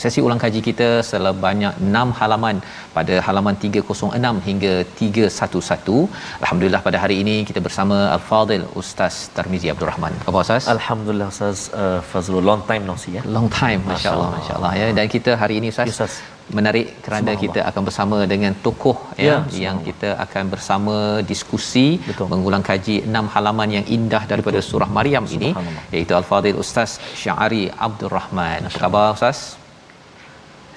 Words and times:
sesi 0.00 0.20
ulang 0.26 0.40
kaji 0.44 0.60
kita 0.68 0.88
sebanyak 1.10 1.74
6 1.92 2.18
halaman 2.20 2.56
pada 2.96 3.14
halaman 3.26 3.54
306 3.64 4.46
hingga 4.48 4.72
311. 5.00 5.98
Alhamdulillah 6.42 6.82
pada 6.86 6.98
hari 7.04 7.16
ini 7.24 7.36
kita 7.48 7.60
bersama 7.66 7.98
Al-Fadil 8.16 8.66
Ustaz 8.80 9.14
Tarmizi 9.36 9.70
Abdul 9.74 9.90
Rahman. 9.92 10.12
Apa 10.20 10.26
khabar 10.28 10.42
Ustaz? 10.46 10.64
Alhamdulillah 10.76 11.28
Ustaz 11.34 11.60
uh, 11.82 12.00
Fazrul 12.10 12.46
long 12.50 12.62
time 12.70 12.82
no 12.90 12.96
see 13.04 13.14
ya. 13.18 13.22
Long 13.36 13.48
time 13.60 13.80
masya-Allah 13.92 14.30
masya-Allah 14.38 14.72
ya 14.80 14.88
dan 14.98 15.06
kita 15.14 15.30
hari 15.42 15.54
ini 15.60 15.70
Ustaz, 15.74 15.90
Ustaz. 15.94 16.14
menarik 16.58 16.86
kerana 17.06 17.32
kita 17.42 17.60
akan 17.70 17.82
bersama 17.88 18.18
dengan 18.32 18.52
tokoh 18.66 18.96
ya, 19.26 19.26
Ya, 19.28 19.36
yang 19.64 19.78
kita 19.88 20.10
akan 20.24 20.44
bersama 20.54 20.96
diskusi 21.32 21.86
Betul. 22.08 22.28
mengulang 22.32 22.64
kaji 22.70 22.96
enam 23.10 23.26
halaman 23.34 23.70
yang 23.76 23.86
indah 23.98 24.22
daripada 24.32 24.60
surah 24.70 24.90
Maryam 24.98 25.26
ini 25.38 25.50
iaitu 25.94 26.14
Al-Fadil 26.20 26.60
Ustaz 26.64 26.92
Syari 27.22 27.64
Abdul 27.88 28.12
Rahman. 28.18 28.60
Apa 28.70 28.78
khabar 28.84 29.08
Ustaz? 29.18 29.40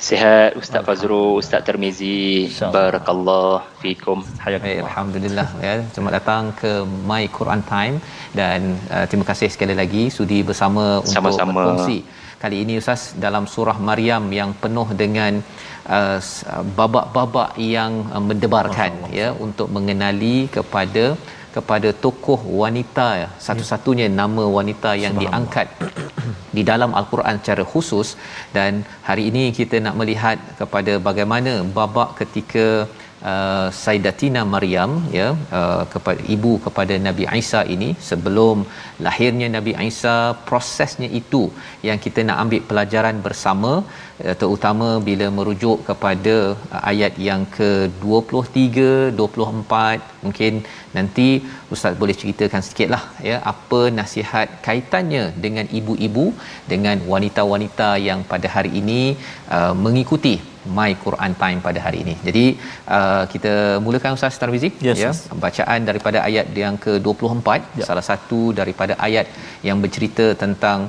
Sihat 0.08 0.58
Ustaz 0.60 0.82
Fazrul, 0.86 1.38
Ustaz 1.42 1.62
Termizi. 1.66 2.50
Barakallah 2.76 3.62
fikum. 3.82 4.26
Baik, 4.66 4.82
alhamdulillah 4.86 5.48
ya. 5.66 5.76
Selamat 5.94 6.14
datang 6.18 6.44
ke 6.62 6.72
My 7.10 7.24
Quran 7.38 7.62
Time 7.74 7.96
dan 8.40 8.82
uh, 8.96 9.06
terima 9.10 9.26
kasih 9.30 9.50
sekali 9.56 9.76
lagi 9.82 10.04
sudi 10.18 10.40
bersama 10.50 10.86
untuk 11.06 11.14
Sama-sama. 11.18 11.54
berkongsi. 11.54 11.98
Kali 12.42 12.58
ini 12.66 12.82
Ustaz 12.82 13.14
dalam 13.26 13.46
surah 13.54 13.78
Maryam 13.90 14.26
yang 14.40 14.58
penuh 14.64 14.88
dengan 15.04 15.38
uh, 15.86 16.18
uh, 16.18 16.64
babak-babak 16.80 17.62
yang 17.62 18.02
uh, 18.10 18.24
mendebarkan 18.30 19.06
ya 19.20 19.30
untuk 19.46 19.70
mengenali 19.70 20.50
kepada 20.58 21.06
kepada 21.56 21.90
tokoh 22.04 22.40
wanita. 22.62 23.08
Satu-satunya 23.48 24.08
nama 24.22 24.44
wanita 24.58 24.92
yang 25.04 25.16
diangkat 25.22 25.68
di 26.56 26.62
dalam 26.72 26.92
al-Quran 27.00 27.38
secara 27.42 27.64
khusus. 27.74 28.16
Dan 28.56 28.84
hari 29.08 29.24
ini 29.32 29.44
kita 29.60 29.78
nak 29.86 29.98
melihat 30.02 30.38
kepada 30.62 30.96
bagaimana 31.08 31.54
babak 31.78 32.10
ketika 32.22 32.66
uh, 33.32 33.68
Sayyidatina 33.82 34.42
Maryam 34.54 34.92
ya 35.18 35.28
uh, 35.59 35.84
kepada 35.94 36.22
ibu 36.36 36.52
kepada 36.66 36.96
Nabi 37.08 37.26
Isa 37.42 37.62
ini 37.76 37.90
sebelum 38.09 38.66
lahirnya 39.06 39.48
Nabi 39.58 39.74
Isa 39.90 40.16
prosesnya 40.50 41.09
itu 41.22 41.44
yang 41.88 42.00
kita 42.06 42.20
nak 42.28 42.40
ambil 42.44 42.62
pelajaran 42.70 43.18
bersama 43.28 43.72
uh, 44.26 44.36
terutama 44.42 44.90
bila 45.09 45.28
merujuk 45.38 45.80
kepada 45.90 46.36
uh, 46.76 46.82
ayat 46.92 47.16
yang 47.30 47.44
ke-23 47.58 48.78
24 49.24 50.24
mungkin 50.26 50.53
nanti 50.98 51.28
ustaz 51.74 52.00
boleh 52.02 52.16
ceritakan 52.22 52.64
sikitlah 52.68 53.03
ya 53.30 53.38
apa 53.53 53.82
nasihat 54.00 54.48
kaitannya 54.68 55.24
dengan 55.46 55.66
ibu-ibu 55.80 56.26
dengan 56.74 56.98
wanita-wanita 57.14 57.90
yang 58.08 58.22
pada 58.32 58.48
hari 58.56 58.72
ini 58.82 59.02
uh, 59.58 59.74
mengikuti 59.86 60.36
My 60.78 60.92
Quran 61.04 61.32
Time 61.42 61.60
pada 61.68 61.80
hari 61.86 62.00
ini. 62.06 62.16
Jadi 62.28 62.46
uh, 62.98 63.24
kita 63.34 63.54
mulakan 63.86 64.18
Ustaz 64.18 64.38
Tarmizi 64.42 64.70
Yes, 64.88 64.98
ya 65.04 65.10
yes. 65.10 65.20
bacaan 65.46 65.82
daripada 65.90 66.20
ayat 66.30 66.48
yang 66.64 66.78
ke-24 66.86 67.50
Ya. 67.80 67.86
salah 67.90 68.06
satu 68.10 68.42
daripada 68.60 68.94
ayat 69.08 69.28
yang 69.68 69.78
bercerita 69.84 70.26
tentang 70.44 70.80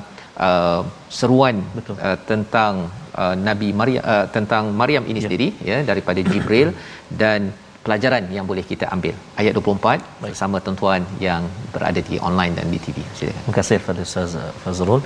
uh, 0.47 0.81
seruan 1.19 1.55
Betul. 1.77 1.95
uh, 2.07 2.17
tentang 2.31 2.73
uh, 3.21 3.35
Nabi 3.47 3.69
Maryam 3.81 4.03
uh, 4.13 4.25
tentang 4.37 4.63
Maryam 4.81 5.03
ini 5.11 5.19
Ya. 5.21 5.25
sendiri 5.27 5.47
ya 5.71 5.77
daripada 5.91 6.19
Jibril 6.31 6.71
dan 7.23 7.51
pelajaran 7.85 8.23
yang 8.35 8.45
boleh 8.49 8.63
kita 8.71 8.85
ambil. 8.95 9.15
Ayat 9.41 9.53
24 9.59 10.23
bersama 10.23 10.57
tuan-tuan 10.65 11.01
yang 11.27 11.43
berada 11.73 11.99
di 12.09 12.15
online 12.29 12.53
dan 12.59 12.67
di 12.73 12.79
TV. 12.85 12.97
Silakan. 13.17 13.41
Terima 13.43 13.55
kasih 13.59 13.77
kepada 13.83 14.01
Ustaz 14.07 14.35
Fazrul. 14.63 15.01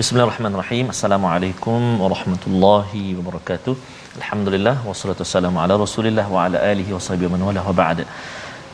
Bismillahirrahmanirrahim. 0.00 0.86
Assalamualaikum 0.94 1.80
warahmatullahi 2.02 3.02
wabarakatuh. 3.18 3.74
Alhamdulillah 4.18 4.76
wassalatu 4.90 5.22
wassalamu 5.22 5.58
ala 5.62 5.74
Rasulillah 5.86 6.26
wa 6.34 6.44
ala 6.44 6.58
alihi 6.72 6.90
washabihi 6.96 7.26
wa 7.30 7.34
man 7.38 7.42
wala 7.48 7.62
wa 7.68 7.74
ba'd. 7.80 7.98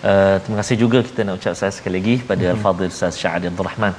Uh, 0.09 0.37
terima 0.43 0.57
kasih 0.61 0.77
juga 0.83 0.99
kita 1.09 1.21
nak 1.27 1.35
ucap 1.39 1.55
saya 1.59 1.73
sekali 1.77 1.95
lagi 1.99 2.15
pada 2.29 2.41
mm-hmm. 2.41 2.55
Al-Fadhil 2.55 2.93
Ustaz 2.95 3.15
Syahid 3.23 3.49
Abdul 3.51 3.67
Rahman. 3.69 3.93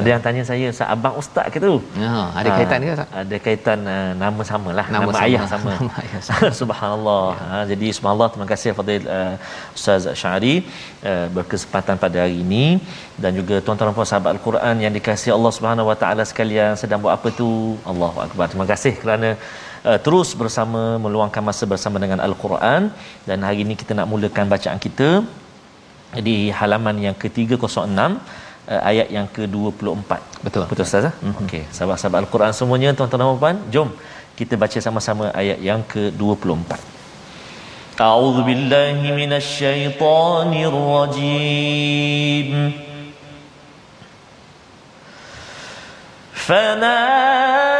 Ada 0.00 0.08
yang 0.12 0.22
tanya 0.26 0.42
saya, 0.50 0.66
Ustaz 0.74 0.88
abang 0.94 1.14
ustaz 1.22 1.46
ke 1.54 1.58
tu? 1.64 1.74
Ya, 2.04 2.14
ada 2.38 2.48
Ah, 2.50 2.56
kaitan 2.58 2.78
ke 2.86 2.90
Ustaz? 2.96 3.08
Ada 3.22 3.36
kaitan 3.46 3.78
uh, 3.94 4.10
nama 4.22 4.42
samalah, 4.50 4.86
Nama 4.86 5.02
nama, 5.06 5.12
sama. 5.14 5.24
ayah 5.26 5.42
sama. 5.54 5.72
Nama 5.78 5.92
ayah 6.02 6.20
sama. 6.28 6.48
Subhanallah. 6.60 7.26
Ya. 7.38 7.48
Ha, 7.50 7.62
jadi 7.72 7.86
subhanallah 7.96 8.28
terima 8.34 8.48
kasih 8.52 8.70
Fadil 8.78 9.04
uh, 9.18 9.34
Ustaz 9.78 10.06
Syari 10.22 10.54
uh, 11.10 11.26
berkesempatan 11.36 11.96
pada 12.04 12.16
hari 12.24 12.36
ini 12.46 12.66
dan 13.22 13.30
juga 13.40 13.58
tuan-tuan 13.64 13.90
dan 13.90 13.98
puan 13.98 14.10
sahabat 14.12 14.30
Al-Quran 14.36 14.74
yang 14.84 14.92
dikasihi 14.98 15.32
Allah 15.38 15.52
Subhanahu 15.58 15.90
Wa 15.90 15.96
Taala 16.02 16.22
sekalian 16.32 16.74
sedang 16.82 17.00
buat 17.02 17.14
apa 17.18 17.30
tu? 17.42 17.50
Allahu 17.92 18.18
Akbar. 18.26 18.46
Terima 18.52 18.68
kasih 18.74 18.94
kerana 19.02 19.30
uh, 19.89 19.99
terus 20.05 20.29
bersama 20.41 20.81
meluangkan 21.03 21.43
masa 21.49 21.63
bersama 21.73 21.97
dengan 22.03 22.19
Al-Quran 22.27 22.81
dan 23.29 23.39
hari 23.47 23.59
ini 23.65 23.73
kita 23.81 23.93
nak 23.99 24.07
mulakan 24.13 24.45
bacaan 24.53 24.79
kita 24.85 25.09
di 26.27 26.37
halaman 26.59 26.95
yang 27.05 27.15
ke-306 27.21 27.99
uh, 27.99 28.81
ayat 28.91 29.07
yang 29.17 29.27
ke-24. 29.35 30.11
Betul. 30.45 30.63
Betul 30.71 30.83
Ustaz? 30.89 31.09
Hmm. 31.23 31.35
Okey, 31.43 31.63
sahabat-sahabat 31.75 32.19
Al-Quran 32.23 32.53
semuanya, 32.61 32.89
tuan-tuan 32.97 33.21
dan 33.23 33.39
puan, 33.43 33.57
jom 33.75 33.89
kita 34.39 34.55
baca 34.63 34.79
sama-sama 34.87 35.25
ayat 35.41 35.59
yang 35.69 35.81
ke-24. 35.93 36.99
أعوذ 37.99 38.37
بالله 38.47 39.11
من 39.11 39.31
الشيطان 39.33 40.51
الرجيم 40.71 42.49
فناداها 46.33 47.72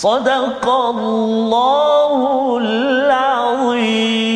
صدق 0.00 0.64
الله 0.68 2.18
العظيم 2.62 4.26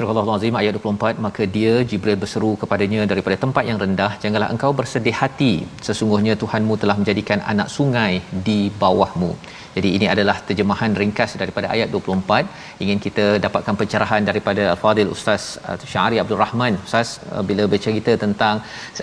Surah 0.00 0.14
Sadaqallahul 0.16 0.58
ayat 0.60 0.72
24 0.80 1.24
maka 1.24 1.42
dia 1.56 1.72
Jibril 1.88 2.16
berseru 2.22 2.50
kepadanya 2.60 3.00
daripada 3.10 3.36
tempat 3.42 3.64
yang 3.68 3.78
rendah 3.82 4.12
janganlah 4.22 4.48
engkau 4.54 4.70
bersedih 4.78 5.12
hati 5.18 5.52
sesungguhnya 5.86 6.34
Tuhanmu 6.42 6.74
telah 6.82 6.96
menjadikan 7.00 7.38
anak 7.52 7.68
sungai 7.76 8.12
di 8.46 8.58
bawahmu. 8.82 9.30
Jadi 9.75 9.89
ini 9.97 10.07
adalah 10.13 10.37
terjemahan 10.47 10.91
ringkas 11.01 11.31
daripada 11.41 11.67
ayat 11.75 11.89
24. 11.93 12.81
Ingin 12.83 12.99
kita 13.05 13.25
dapatkan 13.45 13.75
pencerahan 13.81 14.23
daripada 14.29 14.63
Al-Fadil 14.73 15.11
Ustaz 15.15 15.43
uh, 15.69 15.77
Syahri 15.93 16.17
Abdul 16.23 16.39
Rahman. 16.43 16.73
Ustaz 16.87 17.09
uh, 17.33 17.43
bila 17.49 17.63
bercerita 17.73 18.13
tentang 18.25 18.55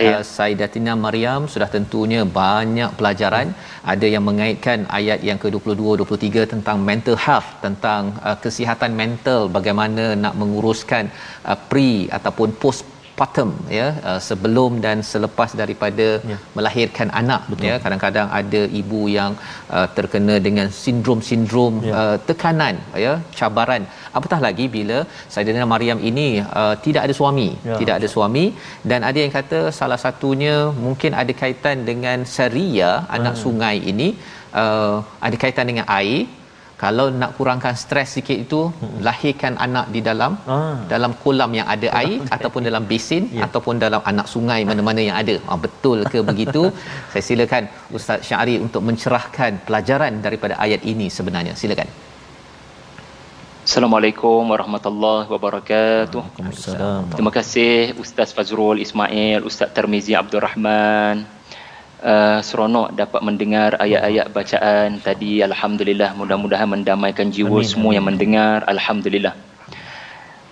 uh, 0.05 0.23
Sayyidatina 0.37 0.95
Maryam 1.05 1.51
sudah 1.55 1.69
tentunya 1.77 2.23
banyak 2.41 2.91
pelajaran. 3.01 3.49
Ada 3.95 4.07
yang 4.15 4.25
mengaitkan 4.31 4.79
ayat 5.01 5.21
yang 5.29 5.39
ke-22 5.43 5.83
23 6.05 6.53
tentang 6.55 6.79
mental 6.91 7.17
health, 7.27 7.51
tentang 7.67 8.03
uh, 8.29 8.37
kesihatan 8.45 8.93
mental 9.03 9.41
bagaimana 9.59 10.05
nak 10.25 10.35
menguruskan 10.41 11.05
uh, 11.51 11.59
pre 11.71 11.93
ataupun 12.19 12.51
post 12.65 12.92
postpartum 13.23 13.51
ya 13.79 13.87
uh, 14.09 14.21
sebelum 14.29 14.71
dan 14.85 14.97
selepas 15.11 15.51
daripada 15.61 16.07
ya. 16.31 16.37
melahirkan 16.57 17.09
anak 17.21 17.43
Betul. 17.51 17.67
ya 17.69 17.75
kadang-kadang 17.85 18.29
ada 18.41 18.63
ibu 18.81 19.01
yang 19.19 19.33
uh, 19.77 19.87
terkena 19.97 20.35
dengan 20.47 20.67
sindrom-sindrom 20.83 21.75
ya. 21.89 21.93
uh, 22.01 22.17
tekanan 22.29 22.75
ya 23.05 23.13
cabaran 23.39 23.85
apatah 24.19 24.41
lagi 24.47 24.67
bila 24.77 24.99
Sayyidatina 25.33 25.69
Maryam 25.75 25.99
ini 26.11 26.29
uh, 26.61 26.75
tidak 26.87 27.03
ada 27.07 27.15
suami 27.21 27.49
ya. 27.71 27.77
tidak 27.81 27.95
ada 28.01 28.11
suami 28.15 28.45
dan 28.91 29.01
ada 29.11 29.19
yang 29.25 29.33
kata 29.39 29.61
salah 29.81 30.01
satunya 30.05 30.57
mungkin 30.87 31.13
ada 31.23 31.35
kaitan 31.43 31.79
dengan 31.91 32.19
Saria 32.37 32.93
anak 33.19 33.35
hmm. 33.37 33.43
sungai 33.45 33.77
ini 33.93 34.09
uh, 34.63 34.97
ada 35.27 35.37
kaitan 35.43 35.69
dengan 35.73 35.87
air 36.01 36.21
kalau 36.83 37.07
nak 37.21 37.31
kurangkan 37.39 37.75
stres 37.83 38.09
sikit 38.17 38.39
itu 38.45 38.61
hmm. 38.69 38.99
lahirkan 39.07 39.55
anak 39.67 39.87
di 39.95 40.01
dalam 40.09 40.33
ah. 40.55 40.77
dalam 40.93 41.13
kolam 41.25 41.51
yang 41.59 41.69
ada 41.75 41.89
air 42.01 42.19
okay. 42.21 42.33
ataupun 42.37 42.63
dalam 42.69 42.85
besin 42.93 43.25
yeah. 43.31 43.47
ataupun 43.47 43.75
dalam 43.85 44.03
anak 44.13 44.27
sungai 44.35 44.61
mana-mana 44.71 45.01
yang 45.09 45.17
ada 45.23 45.37
ah, 45.51 45.59
betul 45.67 46.01
ke 46.13 46.21
begitu 46.31 46.63
saya 47.13 47.25
silakan 47.29 47.67
ustaz 47.99 48.27
Syari 48.29 48.57
untuk 48.67 48.83
mencerahkan 48.89 49.53
pelajaran 49.69 50.15
daripada 50.27 50.57
ayat 50.67 50.83
ini 50.95 51.09
sebenarnya 51.19 51.55
silakan 51.63 51.91
Assalamualaikum 53.67 54.43
warahmatullahi 54.53 55.27
wabarakatuh. 55.33 56.23
Terima 57.15 57.33
kasih 57.37 57.95
Ustaz 58.05 58.35
Fazrul 58.37 58.83
Ismail, 58.87 59.47
Ustaz 59.51 59.71
Termizi 59.77 60.19
Abdul 60.21 60.43
Rahman, 60.47 61.23
uh, 62.03 62.39
seronok 62.43 62.93
dapat 62.99 63.21
mendengar 63.23 63.79
ayat-ayat 63.79 64.29
bacaan 64.35 64.99
tadi. 65.01 65.41
Alhamdulillah 65.41 66.13
mudah-mudahan 66.19 66.69
mendamaikan 66.69 67.31
jiwa 67.31 67.63
Amin. 67.63 67.71
semua 67.71 67.93
yang 67.95 68.07
mendengar. 68.07 68.67
Alhamdulillah. 68.67 69.33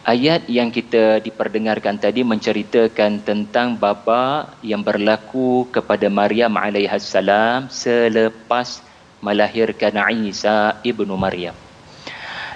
Ayat 0.01 0.49
yang 0.49 0.73
kita 0.73 1.21
diperdengarkan 1.21 2.01
tadi 2.01 2.25
menceritakan 2.25 3.21
tentang 3.21 3.77
bapa 3.77 4.49
yang 4.65 4.81
berlaku 4.81 5.69
kepada 5.69 6.09
Maryam 6.09 6.57
alaihissalam 6.57 7.69
selepas 7.69 8.81
melahirkan 9.21 10.01
Isa 10.25 10.81
ibnu 10.81 11.13
Maryam. 11.21 11.53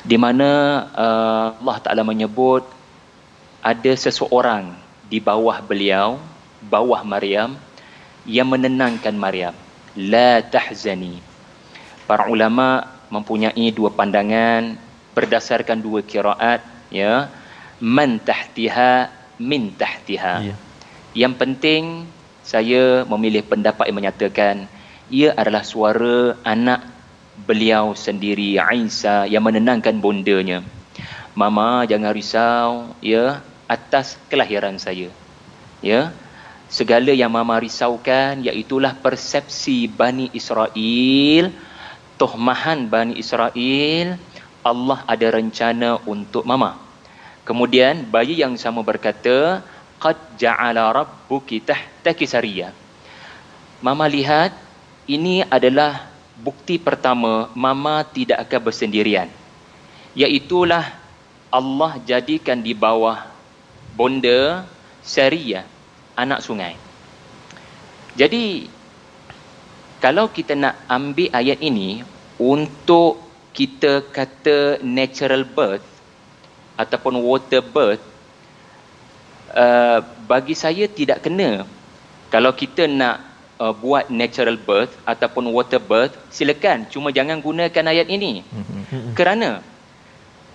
Di 0.01 0.17
mana 0.17 0.51
uh, 0.97 1.47
Allah 1.61 1.79
Taala 1.85 2.03
menyebut 2.05 2.65
ada 3.61 3.93
seseorang 3.93 4.73
di 5.09 5.21
bawah 5.21 5.61
beliau 5.61 6.17
bawah 6.65 7.05
Maryam 7.05 7.57
yang 8.25 8.49
menenangkan 8.51 9.15
Maryam. 9.17 9.55
La 9.95 10.43
tahzani. 10.43 11.23
Para 12.05 12.29
ulama 12.29 12.85
mempunyai 13.09 13.71
dua 13.71 13.95
pandangan 13.95 14.77
berdasarkan 15.15 15.79
dua 15.79 16.03
kiraat 16.03 16.61
ya. 16.91 17.31
Man 17.79 18.19
tahtiha 18.21 19.09
min 19.39 19.73
tahtiha. 19.75 20.35
Ya. 20.51 20.57
yang 21.15 21.39
penting 21.39 22.11
saya 22.43 23.07
memilih 23.07 23.47
pendapat 23.47 23.87
yang 23.87 24.03
menyatakan 24.03 24.67
ia 25.09 25.31
adalah 25.39 25.63
suara 25.63 26.35
anak 26.43 26.83
beliau 27.47 27.95
sendiri 27.95 28.59
Isa 28.59 29.27
yang 29.31 29.47
menenangkan 29.47 29.95
bondanya. 30.03 30.67
Mama 31.35 31.87
jangan 31.87 32.15
risau 32.15 32.95
ya 32.99 33.43
atas 33.67 34.19
kelahiran 34.31 34.79
saya 34.79 35.11
ya 35.83 36.15
segala 36.69 37.13
yang 37.13 37.33
mama 37.33 37.61
risaukan 37.61 38.41
iaitulah 38.41 38.97
persepsi 38.99 39.89
Bani 39.89 40.31
Israel 40.33 41.53
tohmahan 42.17 42.87
Bani 42.89 43.19
Israel 43.19 44.17
Allah 44.65 45.05
ada 45.05 45.27
rencana 45.29 46.01
untuk 46.09 46.49
mama. 46.49 46.81
Kemudian 47.45 48.09
bayi 48.09 48.41
yang 48.41 48.57
sama 48.57 48.81
berkata 48.81 49.61
qad 50.01 50.17
ja'ala 50.41 50.89
rabbuki 50.97 51.61
tahtaki 51.61 52.25
sariyah 52.25 52.73
mama 53.85 54.09
lihat 54.09 54.57
ini 55.05 55.45
adalah 55.45 56.09
bukti 56.41 56.81
pertama 56.81 57.53
mama 57.53 58.01
tidak 58.09 58.49
akan 58.49 58.73
bersendirian. 58.73 59.29
Iaitulah 60.17 60.89
Allah 61.53 61.93
jadikan 62.09 62.65
di 62.65 62.73
bawah 62.73 63.29
bonda 63.93 64.65
Sariyah 65.05 65.74
anak 66.15 66.41
sungai. 66.43 66.75
Jadi 68.15 68.71
kalau 69.99 70.31
kita 70.31 70.55
nak 70.55 70.79
ambil 70.87 71.33
ayat 71.33 71.59
ini 71.65 72.05
untuk 72.39 73.25
kita 73.55 74.03
kata 74.11 74.83
natural 74.83 75.47
birth 75.47 75.87
ataupun 76.75 77.23
water 77.23 77.63
birth 77.63 78.03
uh, 79.55 80.03
bagi 80.27 80.59
saya 80.59 80.91
tidak 80.91 81.23
kena 81.23 81.63
kalau 82.35 82.51
kita 82.51 82.91
nak 82.91 83.23
uh, 83.63 83.71
buat 83.71 84.11
natural 84.11 84.59
birth 84.59 84.91
ataupun 85.07 85.55
water 85.55 85.79
birth 85.79 86.19
silakan 86.35 86.85
cuma 86.91 87.15
jangan 87.15 87.39
gunakan 87.39 87.95
ayat 87.95 88.11
ini 88.11 88.43
mm-hmm. 88.43 89.15
kerana 89.15 89.63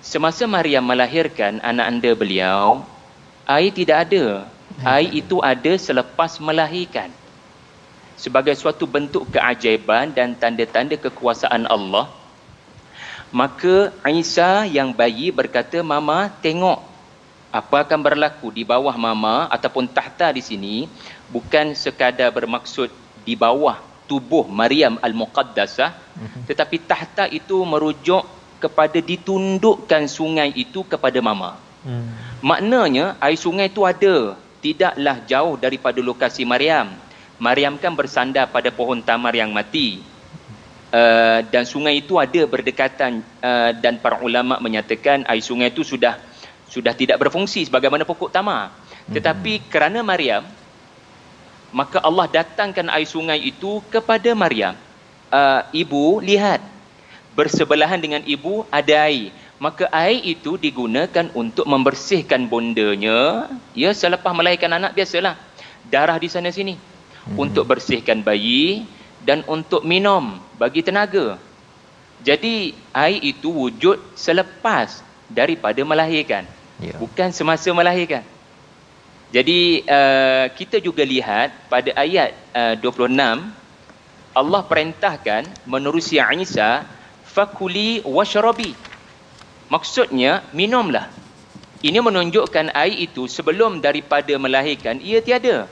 semasa 0.03 0.43
Maryam 0.43 0.83
melahirkan 0.83 1.63
anak 1.63 1.85
anda 1.87 2.11
beliau 2.11 2.83
air 3.47 3.71
tidak 3.71 4.11
ada 4.11 4.43
air 4.83 5.11
itu 5.11 5.39
ada 5.43 5.73
selepas 5.75 6.39
melahirkan. 6.39 7.11
Sebagai 8.19 8.51
suatu 8.59 8.83
bentuk 8.83 9.31
keajaiban 9.31 10.11
dan 10.11 10.35
tanda-tanda 10.35 10.99
kekuasaan 10.99 11.63
Allah 11.71 12.11
maka 13.29 13.93
Isa 14.09 14.65
yang 14.65 14.89
bayi 14.89 15.29
berkata 15.29 15.85
mama 15.85 16.33
tengok 16.41 16.81
apa 17.49 17.81
akan 17.85 17.99
berlaku 18.01 18.49
di 18.53 18.65
bawah 18.65 18.93
mama 18.93 19.45
ataupun 19.49 19.85
tahta 19.89 20.33
di 20.33 20.41
sini. 20.41 20.75
Bukan 21.29 21.77
sekadar 21.77 22.33
bermaksud 22.33 22.89
di 23.21 23.37
bawah 23.37 23.77
tubuh 24.09 24.49
Maryam 24.49 24.97
al-Muqaddasah 24.97 25.93
mhm. 26.17 26.41
tetapi 26.49 26.81
tahta 26.81 27.29
itu 27.29 27.61
merujuk 27.61 28.25
kepada 28.57 28.97
ditundukkan 28.97 30.09
sungai 30.09 30.49
itu 30.57 30.81
kepada 30.83 31.21
mama. 31.21 31.61
Hmm. 31.79 32.11
maknanya 32.43 33.15
air 33.23 33.39
sungai 33.39 33.71
itu 33.71 33.87
ada 33.87 34.35
tidaklah 34.59 35.23
jauh 35.25 35.55
daripada 35.55 35.99
lokasi 35.99 36.43
Maryam. 36.43 36.91
Maryam 37.39 37.79
kan 37.79 37.95
bersandar 37.95 38.51
pada 38.51 38.69
pohon 38.69 38.99
tamar 38.99 39.31
yang 39.31 39.49
mati. 39.49 40.03
Uh, 40.89 41.45
dan 41.53 41.69
sungai 41.69 42.01
itu 42.01 42.17
ada 42.17 42.49
berdekatan 42.49 43.21
uh, 43.45 43.71
dan 43.77 44.01
para 44.01 44.25
ulama 44.25 44.57
menyatakan 44.57 45.21
air 45.29 45.37
sungai 45.37 45.69
itu 45.69 45.85
sudah 45.85 46.17
sudah 46.65 46.97
tidak 46.97 47.21
berfungsi 47.21 47.69
sebagaimana 47.69 48.09
pokok 48.09 48.33
tamar. 48.33 48.73
Mhm. 49.05 49.13
Tetapi 49.13 49.53
hmm. 49.61 49.65
kerana 49.69 49.99
Maryam 50.01 50.43
maka 51.69 52.01
Allah 52.01 52.25
datangkan 52.25 52.89
air 52.89 53.05
sungai 53.05 53.37
itu 53.37 53.81
kepada 53.93 54.33
Maryam. 54.33 54.73
Uh, 55.29 55.61
ibu 55.77 56.17
lihat 56.25 56.57
bersebelahan 57.37 58.01
dengan 58.01 58.25
ibu 58.25 58.65
ada 58.73 59.05
air 59.05 59.29
maka 59.59 59.91
air 59.91 60.23
itu 60.23 60.55
digunakan 60.55 61.27
untuk 61.35 61.67
membersihkan 61.67 62.47
bondanya. 62.47 63.51
Ya 63.75 63.91
selepas 63.91 64.31
melahirkan 64.31 64.71
anak 64.71 64.95
biasalah. 64.95 65.35
Darah 65.91 66.17
di 66.17 66.31
sana 66.31 66.49
sini. 66.49 66.79
Hmm. 67.29 67.45
untuk 67.45 67.67
bersihkan 67.67 68.23
bayi 68.23 68.87
dan 69.21 69.43
untuk 69.45 69.83
minum 69.83 70.39
bagi 70.55 70.81
tenaga. 70.81 71.37
Jadi 72.23 72.73
air 72.95 73.19
itu 73.21 73.51
wujud 73.51 73.99
selepas 74.15 75.03
daripada 75.29 75.83
melahirkan. 75.83 76.47
Ya. 76.79 76.95
bukan 76.95 77.35
semasa 77.35 77.67
melahirkan. 77.75 78.23
Jadi 79.35 79.83
uh, 79.83 80.47
kita 80.55 80.79
juga 80.79 81.03
lihat 81.03 81.51
pada 81.67 81.91
ayat 81.93 82.31
uh, 82.55 82.73
26 82.79 83.19
Allah 84.31 84.61
perintahkan 84.63 85.43
menerusi 85.67 86.17
Isa 86.17 86.87
fakuli 87.27 87.99
washrabi 88.07 88.73
Maksudnya 89.69 90.43
minumlah. 90.51 91.07
Ini 91.79 92.03
menunjukkan 92.03 92.75
air 92.75 92.95
itu 92.99 93.29
sebelum 93.31 93.79
daripada 93.79 94.35
melahirkan 94.35 94.99
ia 94.99 95.23
tiada. 95.23 95.69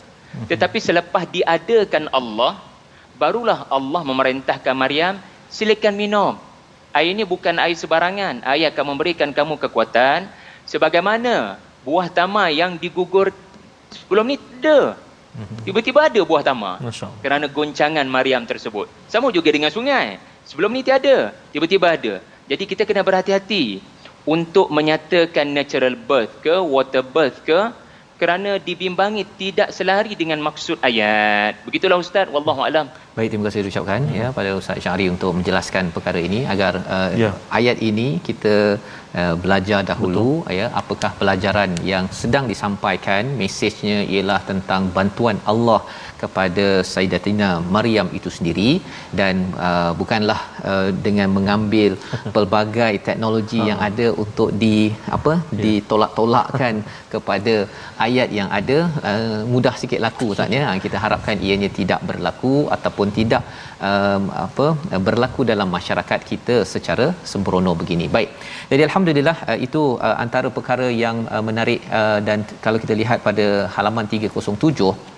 Tetapi 0.48 0.77
selepas 0.80 1.27
diadakan 1.27 2.08
Allah, 2.13 2.62
barulah 3.20 3.68
Allah 3.68 4.01
memerintahkan 4.06 4.72
Maryam, 4.77 5.20
silakan 5.51 5.98
minum. 5.98 6.34
Air 6.96 7.12
ini 7.12 7.27
bukan 7.27 7.60
air 7.60 7.75
sebarangan. 7.75 8.46
Air 8.46 8.72
akan 8.72 8.96
memberikan 8.96 9.36
kamu 9.36 9.60
kekuatan 9.60 10.30
sebagaimana 10.63 11.60
buah 11.84 12.08
tamar 12.08 12.54
yang 12.54 12.80
digugur 12.80 13.36
sebelum 13.92 14.32
ni 14.32 14.38
ada. 14.39 14.96
Mhm. 15.38 15.70
Tiba-tiba 15.70 16.00
ada 16.10 16.22
buah 16.24 16.42
tamar. 16.42 16.82
Kerana 17.22 17.46
goncangan 17.51 18.06
Maryam 18.10 18.48
tersebut. 18.48 18.89
Sama 19.12 19.30
juga 19.30 19.51
dengan 19.54 19.70
sungai. 19.70 20.18
Sebelum 20.48 20.72
ni 20.72 20.82
tiada. 20.82 21.36
Tiba-tiba 21.51 21.94
ada. 21.94 22.24
Jadi 22.51 22.63
kita 22.72 22.84
kena 22.88 23.04
berhati-hati 23.04 23.84
untuk 24.24 24.68
menyatakan 24.77 25.48
natural 25.58 25.96
birth 26.10 26.34
ke 26.46 26.56
water 26.75 27.04
birth 27.04 27.44
ke 27.48 27.60
kerana 28.22 28.51
dibimbangi 28.68 29.24
tidak 29.42 29.70
selari 29.77 30.13
dengan 30.22 30.39
maksud 30.48 30.77
ayat. 30.89 31.54
Begitulah 31.68 31.98
ustaz 32.04 32.32
wallahu 32.36 32.62
alam. 32.68 32.88
Baik 33.18 33.30
terima 33.34 33.46
kasih 33.48 33.70
ucapkan 33.72 34.01
hmm. 34.06 34.18
ya 34.20 34.27
pada 34.38 34.50
Ustaz 34.60 34.77
Syari 34.86 35.06
untuk 35.13 35.32
menjelaskan 35.38 35.86
perkara 35.96 36.20
ini 36.27 36.39
agar 36.54 36.74
uh, 36.96 37.10
ya. 37.22 37.32
ayat 37.60 37.77
ini 37.89 38.08
kita 38.27 38.56
uh, 39.22 39.36
belajar 39.44 39.80
dahulu 39.92 40.27
Betul. 40.46 40.58
ya 40.60 40.68
apakah 40.82 41.12
pelajaran 41.22 41.72
yang 41.92 42.06
sedang 42.22 42.46
disampaikan 42.51 43.34
mesejnya 43.42 43.98
ialah 44.13 44.39
tentang 44.51 44.94
bantuan 44.98 45.39
Allah 45.54 45.82
kepada 46.21 46.65
Sayyidatina 46.91 47.50
Maryam 47.75 48.07
itu 48.17 48.29
sendiri 48.38 48.69
dan 49.19 49.36
uh, 49.67 49.91
bukanlah 50.01 50.39
uh, 50.71 50.89
dengan 51.07 51.29
mengambil 51.38 51.91
pelbagai 52.36 52.93
teknologi 53.07 53.59
yang 53.69 53.79
ah. 53.81 53.89
ada 53.89 54.07
untuk 54.24 54.51
di 54.63 54.77
apa 55.17 55.33
ya. 55.38 55.62
ditolak-tolakkan 55.63 56.75
kepada 57.13 57.55
ayat 58.07 58.29
yang 58.39 58.50
ada 58.59 58.77
uh, 59.12 59.39
mudah 59.53 59.75
sikit 59.81 60.01
laku 60.05 60.27
Ustaz 60.33 60.57
ya 60.57 60.63
kita 60.86 60.97
harapkan 61.05 61.38
ianya 61.47 61.69
tidak 61.79 62.01
berlaku 62.09 62.55
ataupun 62.75 63.07
tidak 63.19 63.43
um, 63.89 64.24
apa 64.45 64.67
berlaku 65.07 65.41
dalam 65.51 65.69
masyarakat 65.77 66.19
kita 66.31 66.55
secara 66.74 67.07
sembrono 67.31 67.74
begini. 67.81 68.07
Baik. 68.15 68.31
Jadi 68.71 68.81
alhamdulillah 68.88 69.38
uh, 69.50 69.59
itu 69.67 69.83
uh, 70.07 70.15
antara 70.25 70.50
perkara 70.57 70.88
yang 71.03 71.17
uh, 71.36 71.43
menarik 71.50 71.81
uh, 72.00 72.19
dan 72.27 72.39
kalau 72.65 72.79
kita 72.83 72.95
lihat 73.01 73.19
pada 73.27 73.45
halaman 73.75 74.07
307 74.15 75.16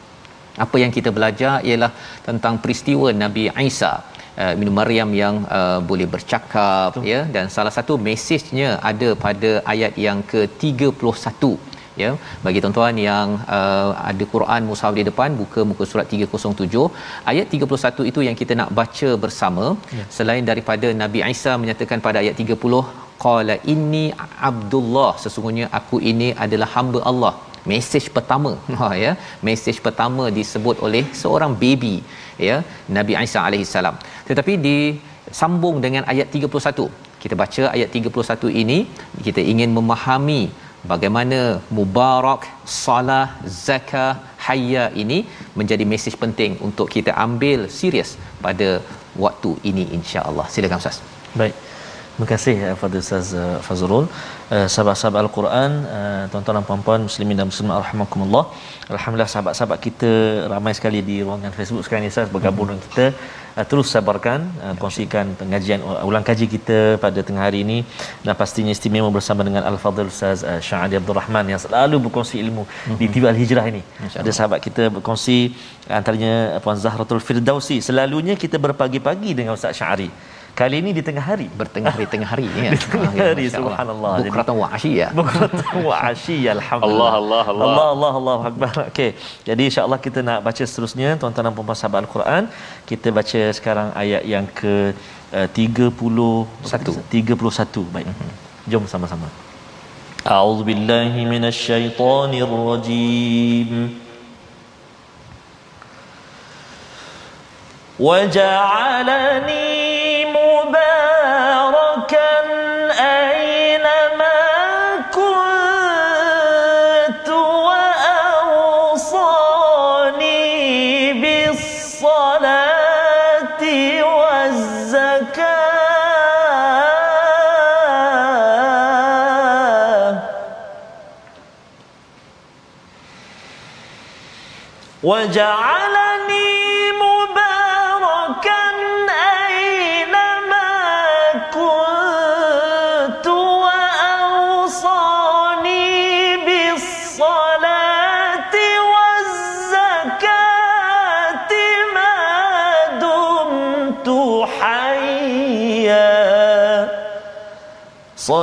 apa 0.66 0.78
yang 0.84 0.92
kita 0.98 1.12
belajar 1.18 1.54
ialah 1.70 1.92
tentang 2.28 2.56
peristiwa 2.63 3.10
Nabi 3.24 3.46
Isa 3.70 3.92
uh, 4.42 4.51
Ibnu 4.56 4.72
Maryam 4.80 5.10
yang 5.22 5.36
uh, 5.60 5.80
boleh 5.89 6.08
bercakap 6.16 6.92
Betul. 6.96 7.10
ya 7.12 7.22
dan 7.36 7.48
salah 7.56 7.74
satu 7.78 7.96
mesejnya 8.08 8.70
ada 8.92 9.10
pada 9.25 9.51
ayat 9.74 9.96
yang 10.06 10.22
ke-31 10.32 11.51
ya 12.01 12.12
bagi 12.46 12.60
tuan-tuan 12.63 12.96
yang 13.10 13.30
uh, 13.58 13.89
ada 14.10 14.25
Quran 14.34 14.68
mushaf 14.70 14.94
di 15.00 15.04
depan 15.10 15.36
buka 15.42 15.62
muka 15.72 15.84
surat 15.92 16.08
307 16.18 16.86
ayat 17.32 17.56
31 17.58 18.10
itu 18.12 18.22
yang 18.28 18.38
kita 18.42 18.56
nak 18.62 18.72
baca 18.80 19.10
bersama 19.25 19.66
ya. 19.98 20.06
selain 20.18 20.46
daripada 20.51 20.89
Nabi 21.04 21.22
Isa 21.34 21.54
menyatakan 21.63 22.01
pada 22.08 22.20
ayat 22.24 22.38
30 22.46 22.82
qala 23.25 23.56
inni 23.74 24.06
abdullah 24.50 25.12
sesungguhnya 25.24 25.66
aku 25.80 25.98
ini 26.12 26.30
adalah 26.46 26.70
hamba 26.75 27.00
Allah 27.12 27.34
mesej 27.72 28.06
pertama. 28.16 28.51
Ha 28.80 28.88
ya. 29.04 29.12
Mesej 29.48 29.78
pertama 29.86 30.24
disebut 30.38 30.78
oleh 30.88 31.04
seorang 31.22 31.54
baby 31.63 31.96
ya 32.48 32.58
Nabi 32.98 33.13
Isa 33.25 33.39
alaihissalam. 33.48 33.96
Tetapi 34.30 34.56
di 34.68 34.78
sambung 35.42 35.78
dengan 35.86 36.04
ayat 36.12 36.28
31 36.34 36.89
kita 37.24 37.36
baca 37.42 37.63
ayat 37.75 37.89
31 38.00 38.62
ini 38.62 38.78
kita 39.25 39.42
ingin 39.51 39.70
memahami 39.78 40.42
bagaimana 40.92 41.39
mubarak 41.78 42.44
salah 42.84 43.28
zakah 43.66 44.12
hayya 44.46 44.86
ini 45.04 45.20
menjadi 45.60 45.86
mesej 45.94 46.16
penting 46.24 46.54
untuk 46.68 46.88
kita 46.96 47.13
ambil 47.25 47.68
serius 47.80 48.12
pada 48.46 48.70
waktu 49.25 49.51
ini 49.72 49.86
insya-Allah 50.00 50.48
silakan 50.54 50.82
ustaz. 50.84 51.00
Baik 51.42 51.69
Terima 52.20 52.36
kasih 52.36 52.56
kepada 52.76 52.98
uh, 53.00 53.04
Ustaz 53.04 53.28
uh, 53.32 53.64
Fazrul. 53.66 54.06
Uh, 54.52 54.68
sahabat-sahabat 54.74 55.20
Al-Quran, 55.24 55.72
uh, 55.98 56.24
tuan-tuan 56.32 56.56
dan 56.58 56.66
puan-puan 56.70 57.00
muslimin 57.08 57.36
dan 57.40 57.48
muslimat 57.52 57.76
rahimakumullah. 57.84 58.44
Alhamdulillah 58.96 59.32
sahabat-sahabat 59.34 59.80
kita 59.86 60.12
ramai 60.54 60.74
sekali 60.76 61.00
di 61.10 61.16
ruangan 61.24 61.56
Facebook 61.58 61.84
sekarang 61.86 62.04
ni 62.04 62.12
Ustaz 62.12 62.28
bergabung 62.34 62.68
dengan 62.68 62.84
kita. 62.88 63.06
Uh, 63.56 63.64
terus 63.72 63.88
sabarkan 63.96 64.52
uh, 64.66 64.76
kongsikan 64.82 65.32
pengajian 65.40 65.80
uh, 65.80 66.04
ulang 66.10 66.26
kaji 66.30 66.46
kita 66.56 66.80
pada 67.04 67.24
tengah 67.28 67.44
hari 67.48 67.64
ini 67.64 67.78
dan 68.26 68.36
pastinya 68.42 68.74
istimewa 68.76 69.08
bersama 69.18 69.48
dengan 69.48 69.64
Al-Fadhil 69.72 70.12
Ustaz 70.12 70.44
uh, 70.44 70.60
Syahadi 70.70 71.00
Abdul 71.00 71.16
Rahman 71.22 71.48
yang 71.54 71.62
selalu 71.66 72.04
berkongsi 72.04 72.36
ilmu 72.44 72.66
mm-hmm. 72.68 72.98
di 73.00 73.06
TV 73.14 73.24
Al-Hijrah 73.32 73.66
ini. 73.72 73.82
Ada 74.24 74.32
sahabat 74.40 74.60
kita 74.68 74.92
berkongsi 74.98 75.56
antaranya 75.88 76.60
Puan 76.60 76.76
Zahratul 76.76 77.24
Firdausi. 77.24 77.80
Selalunya 77.80 78.36
kita 78.44 78.60
berpagi-pagi 78.68 79.32
dengan 79.40 79.56
Ustaz 79.56 79.80
Syahari. 79.80 80.12
Kali 80.59 80.76
ini 80.83 80.91
di 80.95 81.03
tengah 81.07 81.25
hari. 81.31 81.47
Bertengah 81.61 81.91
hari 81.95 82.07
tengah 82.14 82.29
hari 82.33 82.47
ya. 82.47 82.71
di 82.75 82.79
tengah 82.79 83.11
ah, 83.11 83.26
hari 83.26 83.47
subhanallah. 83.50 84.12
Bukratan 84.26 84.55
wa 84.62 84.69
asyiya. 84.76 85.09
Bukratan 85.19 85.83
wa 85.88 85.97
asyiya 86.11 86.50
alhamdulillah. 86.59 87.12
Allah 87.19 87.43
Allah 87.43 87.45
Allah. 87.53 87.67
Allah 87.67 87.88
Allah 87.95 88.12
Allahu 88.21 88.43
akbar. 88.50 88.73
Okey. 88.91 89.11
Jadi 89.49 89.62
insya-Allah 89.69 89.99
kita 90.07 90.23
nak 90.29 90.38
baca 90.47 90.62
seterusnya 90.71 91.19
tuan-tuan 91.19 91.47
dan 91.47 91.55
puan-puan 91.59 91.79
sahabat 91.81 92.07
Al-Quran. 92.07 92.43
Kita 92.91 93.11
baca 93.19 93.41
sekarang 93.59 93.88
ayat 94.03 94.23
yang 94.35 94.47
ke 94.61 94.95
uh, 95.35 95.49
31 95.50 95.91
31. 97.11 97.95
Baik. 97.95 98.07
Mhm. 98.14 98.31
Jom 98.71 98.87
sama-sama. 98.95 99.26
A'udzu 100.23 100.62
billahi 100.71 101.26
minasyaitonir 101.35 102.47
rajim. 102.71 104.05
وجعلني 108.00 109.38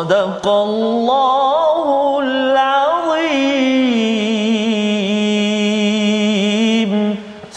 صدق 0.06 0.46
الله. 0.48 1.45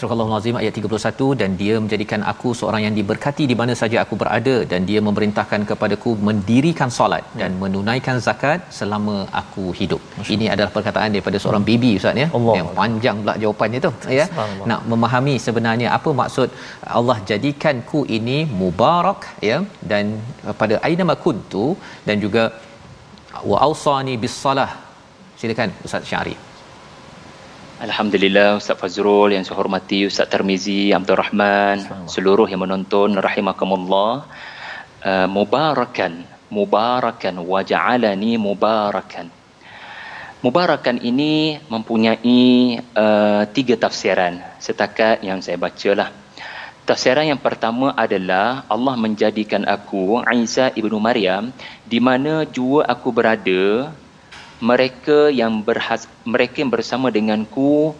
Surah 0.09 0.25
Al-Azim 0.25 0.55
ayat 0.59 0.73
31 0.79 1.39
dan 1.39 1.49
dia 1.59 1.73
menjadikan 1.81 2.21
aku 2.31 2.49
seorang 2.59 2.81
yang 2.85 2.95
diberkati 2.99 3.43
di 3.51 3.55
mana 3.59 3.73
saja 3.81 3.97
aku 4.03 4.15
berada 4.21 4.55
dan 4.71 4.81
dia 4.89 4.99
memerintahkan 5.07 5.61
kepadaku 5.69 6.11
mendirikan 6.27 6.89
solat 6.95 7.23
dan 7.41 7.51
menunaikan 7.63 8.17
zakat 8.27 8.59
selama 8.77 9.15
aku 9.41 9.65
hidup. 9.79 10.01
Masya 10.17 10.33
Ini 10.35 10.45
adalah 10.53 10.71
perkataan 10.77 11.13
daripada 11.15 11.37
seorang 11.43 11.63
baby 11.69 11.91
ustaz 11.99 12.21
ya. 12.23 12.27
Allah. 12.39 12.55
Yang 12.59 12.71
panjang 12.79 13.17
pula 13.21 13.35
jawapannya 13.43 13.81
tu 13.85 13.91
ya. 14.19 14.25
Nak 14.71 14.81
memahami 14.93 15.35
sebenarnya 15.45 15.87
apa 15.99 16.11
maksud 16.21 16.49
Allah 16.99 17.17
jadikanku 17.31 18.01
ini 18.19 18.39
mubarak 18.61 19.29
ya 19.51 19.59
dan 19.93 20.17
pada 20.63 20.77
aina 20.89 21.05
makuntu 21.13 21.65
dan 22.09 22.17
juga 22.25 22.45
wa 23.51 23.59
ausani 23.69 24.15
bis 24.25 24.37
salah. 24.45 24.71
Silakan 25.41 25.71
Ustaz 25.87 26.09
Syari. 26.11 26.37
Alhamdulillah 27.79 28.59
Ustaz 28.59 28.75
Fazrul 28.75 29.31
yang 29.31 29.47
saya 29.47 29.55
hormati 29.55 30.03
Ustaz 30.03 30.27
Termizi 30.27 30.91
Abdul 30.91 31.15
Rahman 31.15 31.79
seluruh 32.11 32.43
yang 32.51 32.59
menonton 32.59 33.15
rahimakumullah. 33.15 34.27
Uh, 34.99 35.31
mubarakan 35.31 36.27
mubarakan 36.51 37.39
wa 37.39 37.63
ja'alani 37.63 38.35
mubarakan. 38.35 39.31
Mubarakan 40.43 40.99
ini 40.99 41.55
mempunyai 41.71 42.83
uh, 42.99 43.47
tiga 43.55 43.79
tafsiran 43.79 44.43
setakat 44.59 45.23
yang 45.23 45.39
saya 45.39 45.55
bacalah. 45.55 46.11
Tafsiran 46.83 47.31
yang 47.31 47.39
pertama 47.39 47.95
adalah 47.95 48.67
Allah 48.67 48.99
menjadikan 48.99 49.63
aku 49.63 50.19
Isa 50.35 50.75
ibnu 50.75 50.99
Maryam 50.99 51.55
di 51.87 52.03
mana 52.03 52.43
jua 52.43 52.91
aku 52.91 53.07
berada 53.15 53.95
mereka 54.59 55.31
yang 55.31 55.63
berhas, 55.63 56.07
mereka 56.27 56.59
yang 56.59 56.71
bersama 56.71 57.07
denganku 57.11 57.95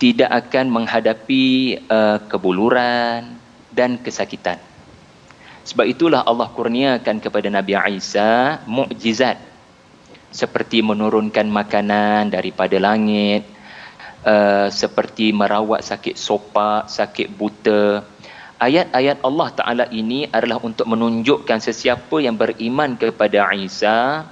tidak 0.00 0.30
akan 0.46 0.72
menghadapi 0.72 1.76
uh, 1.88 2.18
kebuluran 2.28 3.36
dan 3.72 4.00
kesakitan. 4.00 4.56
Sebab 5.68 5.84
itulah 5.84 6.24
Allah 6.24 6.48
kurniakan 6.48 7.20
kepada 7.20 7.52
Nabi 7.52 7.76
Isa 7.96 8.62
mukjizat. 8.64 9.48
seperti 10.28 10.84
menurunkan 10.84 11.48
makanan 11.48 12.28
daripada 12.28 12.76
langit 12.76 13.48
uh, 14.28 14.68
seperti 14.68 15.32
merawat 15.32 15.80
sakit 15.80 16.20
sopak 16.20 16.84
sakit 16.84 17.32
buta 17.32 18.04
ayat-ayat 18.60 19.22
Allah 19.22 19.48
Taala 19.54 19.84
ini 19.88 20.26
adalah 20.28 20.60
untuk 20.60 20.84
menunjukkan 20.90 21.62
sesiapa 21.62 22.18
yang 22.20 22.34
beriman 22.34 22.98
kepada 22.98 23.48
Isa 23.54 24.26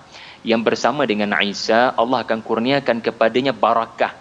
yang 0.47 0.63
bersama 0.63 1.03
dengan 1.03 1.35
Isa 1.43 1.91
Allah 1.99 2.23
akan 2.23 2.39
kurniakan 2.39 3.03
kepadanya 3.03 3.51
barakah 3.51 4.15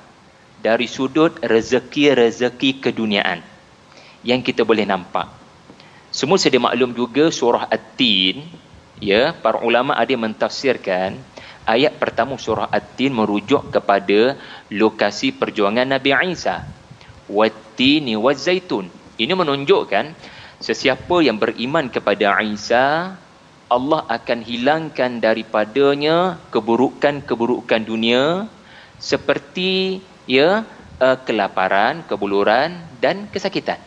dari 0.57 0.89
sudut 0.89 1.37
rezeki-rezeki 1.45 2.81
keduniaan 2.81 3.45
yang 4.25 4.41
kita 4.41 4.65
boleh 4.65 4.89
nampak. 4.89 5.29
Semua 6.09 6.41
sedia 6.41 6.57
maklum 6.57 6.97
juga 6.97 7.29
surah 7.29 7.69
At-Tin 7.69 8.41
ya 8.97 9.37
para 9.37 9.61
ulama 9.61 9.93
ada 9.93 10.09
yang 10.09 10.25
mentafsirkan 10.25 11.13
ayat 11.69 12.01
pertama 12.01 12.41
surah 12.41 12.73
At-Tin 12.73 13.13
merujuk 13.13 13.69
kepada 13.69 14.33
lokasi 14.73 15.29
perjuangan 15.29 15.85
Nabi 15.85 16.09
Isa. 16.33 16.65
Wat-tini 17.29 18.17
waz-zaitun 18.17 18.89
ini 19.21 19.33
menunjukkan 19.37 20.17
sesiapa 20.57 21.21
yang 21.21 21.37
beriman 21.37 21.93
kepada 21.93 22.41
Isa, 22.41 23.13
Allah 23.65 24.05
akan 24.05 24.45
hilangkan 24.45 25.17
daripadanya 25.17 26.37
keburukan-keburukan 26.53 27.81
dunia 27.81 28.45
seperti 29.01 30.01
ya 30.29 30.61
uh, 31.01 31.17
kelaparan, 31.25 32.05
kebuluran 32.05 32.77
dan 33.01 33.25
kesakitan. 33.33 33.81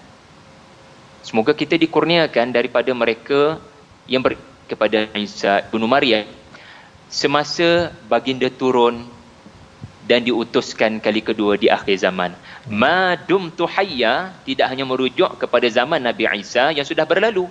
Semoga 1.22 1.54
kita 1.54 1.78
dikurniakan 1.78 2.50
daripada 2.50 2.90
mereka 2.90 3.62
yang 4.10 4.24
ber, 4.24 4.34
kepada 4.66 5.06
Isa 5.14 5.62
bin 5.70 5.84
Maryam 5.86 6.26
semasa 7.08 7.94
baginda 8.10 8.50
turun 8.52 9.06
dan 10.08 10.24
diutuskan 10.24 10.98
kali 11.04 11.20
kedua 11.20 11.60
di 11.60 11.68
akhir 11.68 12.00
zaman. 12.00 12.32
Madum 12.66 13.52
tuhayya 13.52 14.32
tidak 14.42 14.66
hanya 14.72 14.88
merujuk 14.88 15.36
kepada 15.36 15.68
zaman 15.68 16.00
Nabi 16.00 16.24
Isa 16.40 16.72
yang 16.72 16.84
sudah 16.84 17.04
berlalu. 17.04 17.48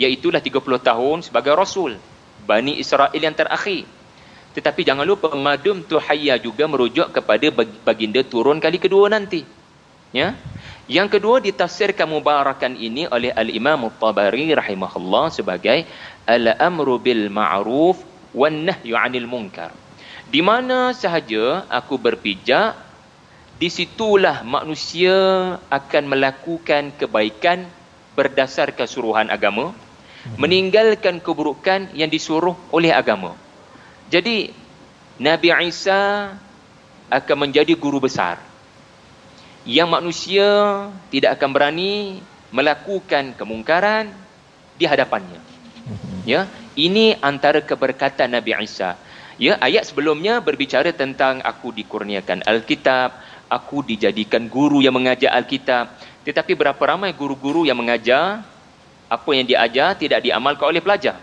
Iaitulah 0.00 0.40
30 0.40 0.80
tahun 0.80 1.18
sebagai 1.20 1.52
Rasul. 1.52 2.00
Bani 2.48 2.80
Israel 2.80 3.12
yang 3.12 3.36
terakhir. 3.36 3.84
Tetapi 4.56 4.80
jangan 4.82 5.04
lupa 5.04 5.28
madum 5.36 5.84
tuhayya 5.84 6.40
juga 6.40 6.64
merujuk 6.64 7.12
kepada 7.12 7.52
baginda 7.84 8.24
turun 8.24 8.56
kali 8.56 8.80
kedua 8.80 9.12
nanti. 9.12 9.44
Ya. 10.10 10.34
Yang 10.90 11.20
kedua 11.20 11.38
ditafsirkan 11.38 12.08
mubarakan 12.10 12.74
ini 12.74 13.06
oleh 13.06 13.30
Al-Imam 13.30 13.86
At-Tabari 13.86 14.50
rahimahullah 14.56 15.30
sebagai 15.30 15.86
al-amru 16.26 16.98
bil 16.98 17.30
ma'ruf 17.30 18.02
wan 18.34 18.66
nahyu 18.66 18.98
'anil 18.98 19.28
munkar. 19.30 19.70
Di 20.26 20.42
mana 20.42 20.90
sahaja 20.90 21.62
aku 21.70 21.94
berpijak, 21.94 22.74
di 23.60 23.70
situlah 23.70 24.42
manusia 24.42 25.14
akan 25.70 26.04
melakukan 26.10 26.90
kebaikan 26.98 27.70
berdasarkan 28.18 28.86
suruhan 28.90 29.30
agama, 29.30 29.70
meninggalkan 30.36 31.18
keburukan 31.20 31.92
yang 31.96 32.10
disuruh 32.12 32.56
oleh 32.70 32.92
agama. 32.92 33.36
Jadi, 34.12 34.52
Nabi 35.20 35.48
Isa 35.68 36.32
akan 37.10 37.36
menjadi 37.36 37.74
guru 37.76 38.00
besar 38.00 38.50
yang 39.68 39.92
manusia 39.92 40.88
tidak 41.12 41.36
akan 41.36 41.50
berani 41.52 42.24
melakukan 42.50 43.36
kemungkaran 43.36 44.08
di 44.80 44.88
hadapannya. 44.88 45.40
Ya, 46.24 46.48
ini 46.76 47.16
antara 47.20 47.60
keberkatan 47.60 48.32
Nabi 48.32 48.56
Isa. 48.64 48.96
Ya, 49.40 49.56
ayat 49.56 49.88
sebelumnya 49.88 50.40
berbicara 50.44 50.92
tentang 50.92 51.40
aku 51.40 51.72
dikurniakan 51.72 52.44
Alkitab, 52.44 53.16
aku 53.48 53.80
dijadikan 53.84 54.48
guru 54.48 54.84
yang 54.84 54.92
mengajar 54.92 55.32
Alkitab. 55.32 55.96
Tetapi 56.28 56.52
berapa 56.52 56.80
ramai 56.80 57.16
guru-guru 57.16 57.64
yang 57.64 57.80
mengajar 57.80 58.44
apa 59.10 59.30
yang 59.34 59.46
diajar 59.50 59.98
tidak 59.98 60.22
diamalkan 60.22 60.70
oleh 60.70 60.78
pelajar. 60.78 61.18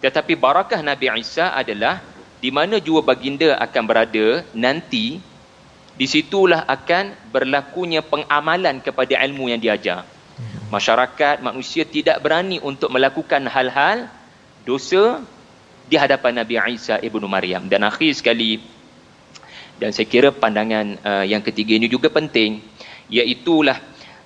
Tetapi 0.00 0.32
barakah 0.40 0.80
Nabi 0.80 1.12
Isa 1.20 1.52
adalah 1.52 2.00
di 2.40 2.48
mana 2.48 2.80
jua 2.80 3.04
baginda 3.04 3.60
akan 3.60 3.82
berada 3.84 4.40
nanti 4.56 5.20
di 6.00 6.06
situlah 6.08 6.64
akan 6.64 7.12
berlakunya 7.28 8.00
pengamalan 8.00 8.80
kepada 8.80 9.20
ilmu 9.20 9.52
yang 9.52 9.60
diajar. 9.60 10.08
Masyarakat 10.72 11.44
manusia 11.44 11.84
tidak 11.84 12.24
berani 12.24 12.56
untuk 12.64 12.88
melakukan 12.88 13.44
hal-hal 13.44 14.08
dosa 14.64 15.20
di 15.84 16.00
hadapan 16.00 16.40
Nabi 16.40 16.56
Isa 16.72 16.96
ibnu 16.96 17.28
Maryam 17.28 17.68
dan 17.68 17.84
akhir 17.84 18.16
sekali 18.16 18.64
dan 19.76 19.90
saya 19.90 20.06
kira 20.06 20.30
pandangan 20.32 20.96
uh, 21.02 21.24
yang 21.26 21.42
ketiga 21.42 21.74
ini 21.76 21.90
juga 21.90 22.08
penting 22.08 22.62
iaitu 23.10 23.66
lah 23.66 23.76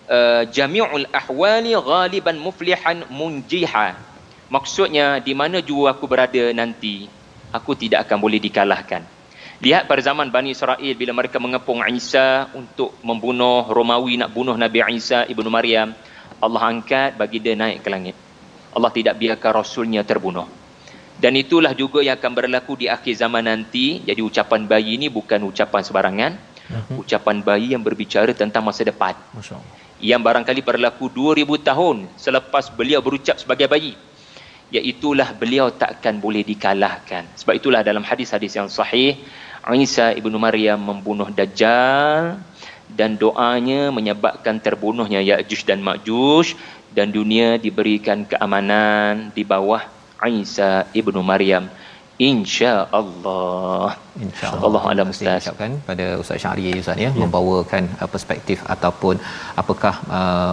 uh, 0.08 0.42
jami'ul 0.48 1.08
ahwali 1.10 1.76
ghaliban 1.76 2.36
muflihan 2.40 3.04
munjiha 3.08 3.96
maksudnya 4.48 5.20
di 5.20 5.32
mana 5.32 5.60
jua 5.64 5.96
aku 5.96 6.04
berada 6.08 6.52
nanti 6.56 7.08
aku 7.52 7.76
tidak 7.78 8.08
akan 8.08 8.18
boleh 8.20 8.40
dikalahkan 8.40 9.02
lihat 9.62 9.88
pada 9.88 10.00
zaman 10.04 10.28
Bani 10.28 10.52
Israel 10.52 10.94
bila 10.98 11.12
mereka 11.16 11.40
mengepung 11.40 11.80
Isa 11.88 12.50
untuk 12.52 12.96
membunuh 13.00 13.64
Romawi 13.70 14.20
nak 14.20 14.34
bunuh 14.34 14.56
Nabi 14.58 14.84
Isa 14.92 15.24
ibnu 15.24 15.48
Maryam 15.48 15.96
Allah 16.42 16.62
angkat 16.68 17.16
bagi 17.16 17.40
dia 17.40 17.56
naik 17.56 17.80
ke 17.80 17.88
langit 17.88 18.16
Allah 18.74 18.90
tidak 18.90 19.16
biarkan 19.16 19.50
rasulnya 19.64 20.02
terbunuh 20.04 20.64
dan 21.14 21.32
itulah 21.38 21.70
juga 21.72 22.02
yang 22.02 22.18
akan 22.18 22.32
berlaku 22.34 22.74
di 22.74 22.86
akhir 22.90 23.14
zaman 23.14 23.46
nanti. 23.46 24.02
Jadi 24.02 24.20
ucapan 24.20 24.66
bayi 24.66 24.98
ini 24.98 25.06
bukan 25.06 25.46
ucapan 25.46 25.82
sebarangan. 25.86 26.32
Uh-huh. 26.64 27.04
Ucapan 27.04 27.44
bayi 27.44 27.76
yang 27.76 27.84
berbicara 27.84 28.32
tentang 28.34 28.64
masa 28.66 28.82
depan. 28.82 29.14
Yang 30.02 30.22
barangkali 30.26 30.60
berlaku 30.62 31.06
2000 31.06 31.46
tahun 31.62 31.96
selepas 32.18 32.70
beliau 32.74 32.98
berucap 32.98 33.38
sebagai 33.38 33.70
bayi. 33.70 33.94
Iaitulah 34.74 35.30
beliau 35.38 35.70
takkan 35.70 36.18
boleh 36.18 36.42
dikalahkan. 36.42 37.30
Sebab 37.38 37.54
itulah 37.54 37.86
dalam 37.86 38.02
hadis-hadis 38.02 38.58
yang 38.58 38.66
sahih. 38.66 39.14
Isa 39.78 40.10
ibnu 40.12 40.34
Maryam 40.34 40.82
membunuh 40.82 41.30
Dajjal. 41.30 42.42
Dan 42.90 43.16
doanya 43.16 43.90
menyebabkan 43.94 44.60
terbunuhnya 44.60 45.22
Ya'juj 45.22 45.62
dan 45.62 45.78
Ma'juj. 45.78 46.58
Dan 46.90 47.14
dunia 47.14 47.58
diberikan 47.58 48.26
keamanan 48.26 49.30
di 49.30 49.46
bawah 49.46 49.82
Isa 50.24 50.90
ibnu 50.90 51.22
Maryam 51.22 51.70
insya-Allah. 52.30 53.88
insya-Allah. 54.24 54.64
Allah 54.66 54.82
alam 54.92 55.08
ustaz 55.14 55.46
ucapkan 55.46 55.72
pada 55.88 56.06
ustaz 56.22 56.38
Syahri 56.42 56.70
ustaz 56.82 56.98
ya, 57.04 57.10
ya. 57.10 57.10
membawakan 57.22 57.84
uh, 58.02 58.08
perspektif 58.14 58.60
ataupun 58.74 59.18
apakah 59.62 59.94
uh, 60.18 60.52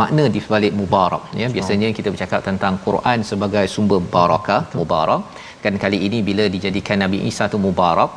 makna 0.00 0.24
di 0.34 0.40
sebalik 0.44 0.72
mubarak 0.80 1.24
ya. 1.42 1.48
Biasanya 1.56 1.88
kita 1.98 2.08
bercakap 2.14 2.40
tentang 2.48 2.74
Quran 2.86 3.18
sebagai 3.30 3.64
sumber 3.74 4.00
barakah 4.16 4.62
mubarak. 4.78 5.22
Kan 5.64 5.74
kali 5.84 5.98
ini 6.06 6.18
bila 6.28 6.44
dijadikan 6.54 6.98
Nabi 7.04 7.18
Isa 7.30 7.46
tu 7.52 7.58
mubarak 7.66 8.10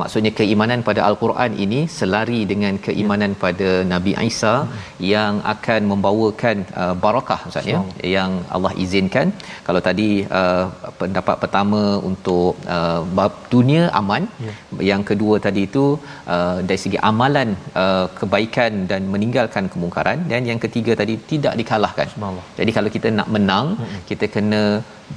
maksudnya 0.00 0.32
keimanan 0.38 0.80
pada 0.88 1.00
al-Quran 1.08 1.52
ini 1.64 1.80
selari 1.96 2.40
dengan 2.52 2.74
keimanan 2.86 3.32
ya. 3.34 3.40
pada 3.44 3.70
Nabi 3.92 4.12
Isa 4.28 4.54
hmm. 4.60 4.78
yang 5.12 5.34
akan 5.54 5.80
membawakan 5.92 6.56
uh, 6.82 6.94
barakah 7.04 7.40
ustaz 7.50 7.68
ya 7.72 7.80
yang 8.16 8.32
Allah 8.54 8.72
izinkan 8.84 9.28
kalau 9.66 9.80
tadi 9.88 10.08
uh, 10.40 10.64
pendapat 11.00 11.36
pertama 11.42 11.82
untuk 12.10 12.52
uh, 12.76 13.00
bab 13.18 13.34
dunia 13.54 13.82
aman 14.00 14.24
ya. 14.46 14.54
yang 14.90 15.04
kedua 15.10 15.36
tadi 15.46 15.62
itu 15.70 15.84
uh, 16.34 16.58
dari 16.68 16.80
segi 16.84 17.00
amalan 17.10 17.50
uh, 17.82 18.06
kebaikan 18.20 18.72
dan 18.92 19.04
meninggalkan 19.14 19.66
kemungkaran 19.74 20.20
dan 20.32 20.42
yang 20.52 20.62
ketiga 20.64 20.94
tadi 21.02 21.16
tidak 21.32 21.54
dikalahkan 21.60 22.08
jadi 22.58 22.70
kalau 22.78 22.90
kita 22.96 23.08
nak 23.20 23.30
menang 23.36 23.68
hmm. 23.82 24.00
kita 24.10 24.26
kena 24.36 24.62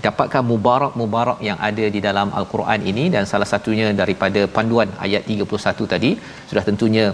dapatkan 0.05 0.43
mubarak-mubarak 0.51 1.39
yang 1.47 1.59
ada 1.69 1.85
di 1.95 1.99
dalam 2.07 2.29
al-Quran 2.39 2.81
ini 2.91 3.03
dan 3.15 3.23
salah 3.31 3.47
satunya 3.51 3.87
daripada 4.01 4.41
panduan 4.65 4.91
ayat 5.07 5.23
31 5.39 5.91
tadi 5.95 6.11
sudah 6.51 6.63
tentunya 6.69 7.05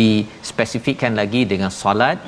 dispesifikkan 0.00 1.14
lagi 1.22 1.42
dengan 1.52 1.72
solat 1.82 2.18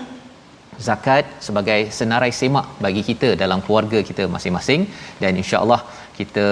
zakat 0.87 1.25
sebagai 1.47 1.81
senarai 1.97 2.31
semak 2.39 2.67
bagi 2.85 3.03
kita 3.09 3.29
dalam 3.43 3.59
keluarga 3.65 3.99
kita 4.11 4.25
masing-masing 4.35 4.83
dan 5.23 5.33
insya-Allah 5.43 5.81
kita 6.19 6.47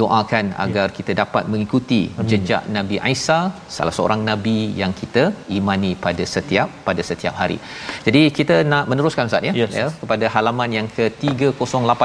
doakan 0.00 0.46
agar 0.64 0.86
kita 0.98 1.12
dapat 1.22 1.44
mengikuti 1.52 2.00
Amin. 2.10 2.28
jejak 2.30 2.62
Nabi 2.76 2.96
Isa 3.14 3.38
salah 3.76 3.94
seorang 3.98 4.20
nabi 4.30 4.56
yang 4.80 4.92
kita 5.00 5.24
imani 5.58 5.92
pada 6.06 6.24
setiap 6.34 6.70
pada 6.88 7.02
setiap 7.10 7.34
hari. 7.42 7.58
Jadi 8.06 8.22
kita 8.38 8.56
nak 8.72 8.86
meneruskan 8.92 9.30
ustaz 9.30 9.48
ya, 9.48 9.54
yes. 9.62 9.74
ya 9.80 9.88
kepada 10.02 10.28
halaman 10.36 10.70
yang 10.78 10.88
ke-308 10.96 12.02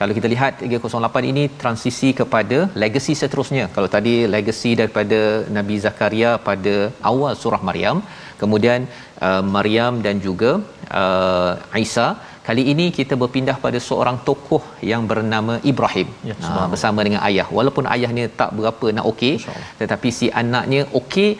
kalau 0.00 0.14
kita 0.16 0.28
lihat 0.32 0.52
308 0.66 1.30
ini 1.30 1.42
transisi 1.62 2.08
kepada 2.20 2.58
legacy 2.82 3.14
seterusnya. 3.20 3.64
Kalau 3.74 3.88
tadi 3.94 4.12
legacy 4.34 4.70
daripada 4.80 5.18
Nabi 5.56 5.76
Zakaria 5.84 6.30
pada 6.46 6.74
awal 7.10 7.32
surah 7.42 7.60
Maryam 7.68 7.98
kemudian 8.40 8.80
uh, 9.26 9.42
Maryam 9.56 9.94
dan 10.06 10.16
juga 10.26 10.52
uh, 11.00 11.80
Isa. 11.86 12.08
Kali 12.46 12.62
ini 12.72 12.86
kita 12.98 13.14
berpindah 13.22 13.56
pada 13.64 13.78
seorang 13.88 14.16
tokoh 14.28 14.62
yang 14.90 15.02
bernama 15.10 15.54
Ibrahim. 15.70 16.08
Ya, 16.28 16.34
ha, 16.44 16.64
bersama 16.72 17.00
dengan 17.06 17.20
ayah. 17.28 17.46
Walaupun 17.56 17.84
ayahnya 17.94 18.24
tak 18.40 18.50
berapa 18.58 18.86
nak 18.96 19.06
okey, 19.10 19.34
tetapi 19.80 20.08
si 20.18 20.28
anaknya 20.42 20.82
okey. 21.00 21.30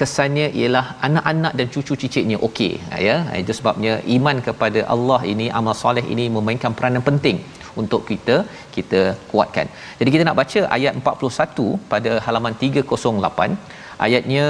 Kesannya 0.00 0.46
ialah 0.58 0.84
anak-anak 1.06 1.52
dan 1.58 1.66
cucu 1.74 1.94
cicitnya 2.02 2.36
okey. 2.48 2.72
Ya. 3.06 3.16
Itu 3.40 3.56
sebabnya 3.58 3.94
iman 4.16 4.36
kepada 4.48 4.82
Allah 4.94 5.20
ini 5.32 5.48
amal 5.60 5.74
soleh 5.82 6.04
ini 6.14 6.26
memainkan 6.36 6.76
peranan 6.78 7.04
penting 7.08 7.38
untuk 7.82 8.02
kita 8.10 8.36
kita 8.76 9.00
kuatkan. 9.32 9.66
Jadi 10.00 10.10
kita 10.14 10.24
nak 10.28 10.38
baca 10.42 10.60
ayat 10.76 10.92
41 11.00 11.66
pada 11.92 12.12
halaman 12.26 12.54
308. 12.62 13.58
Ayatnya 14.06 14.46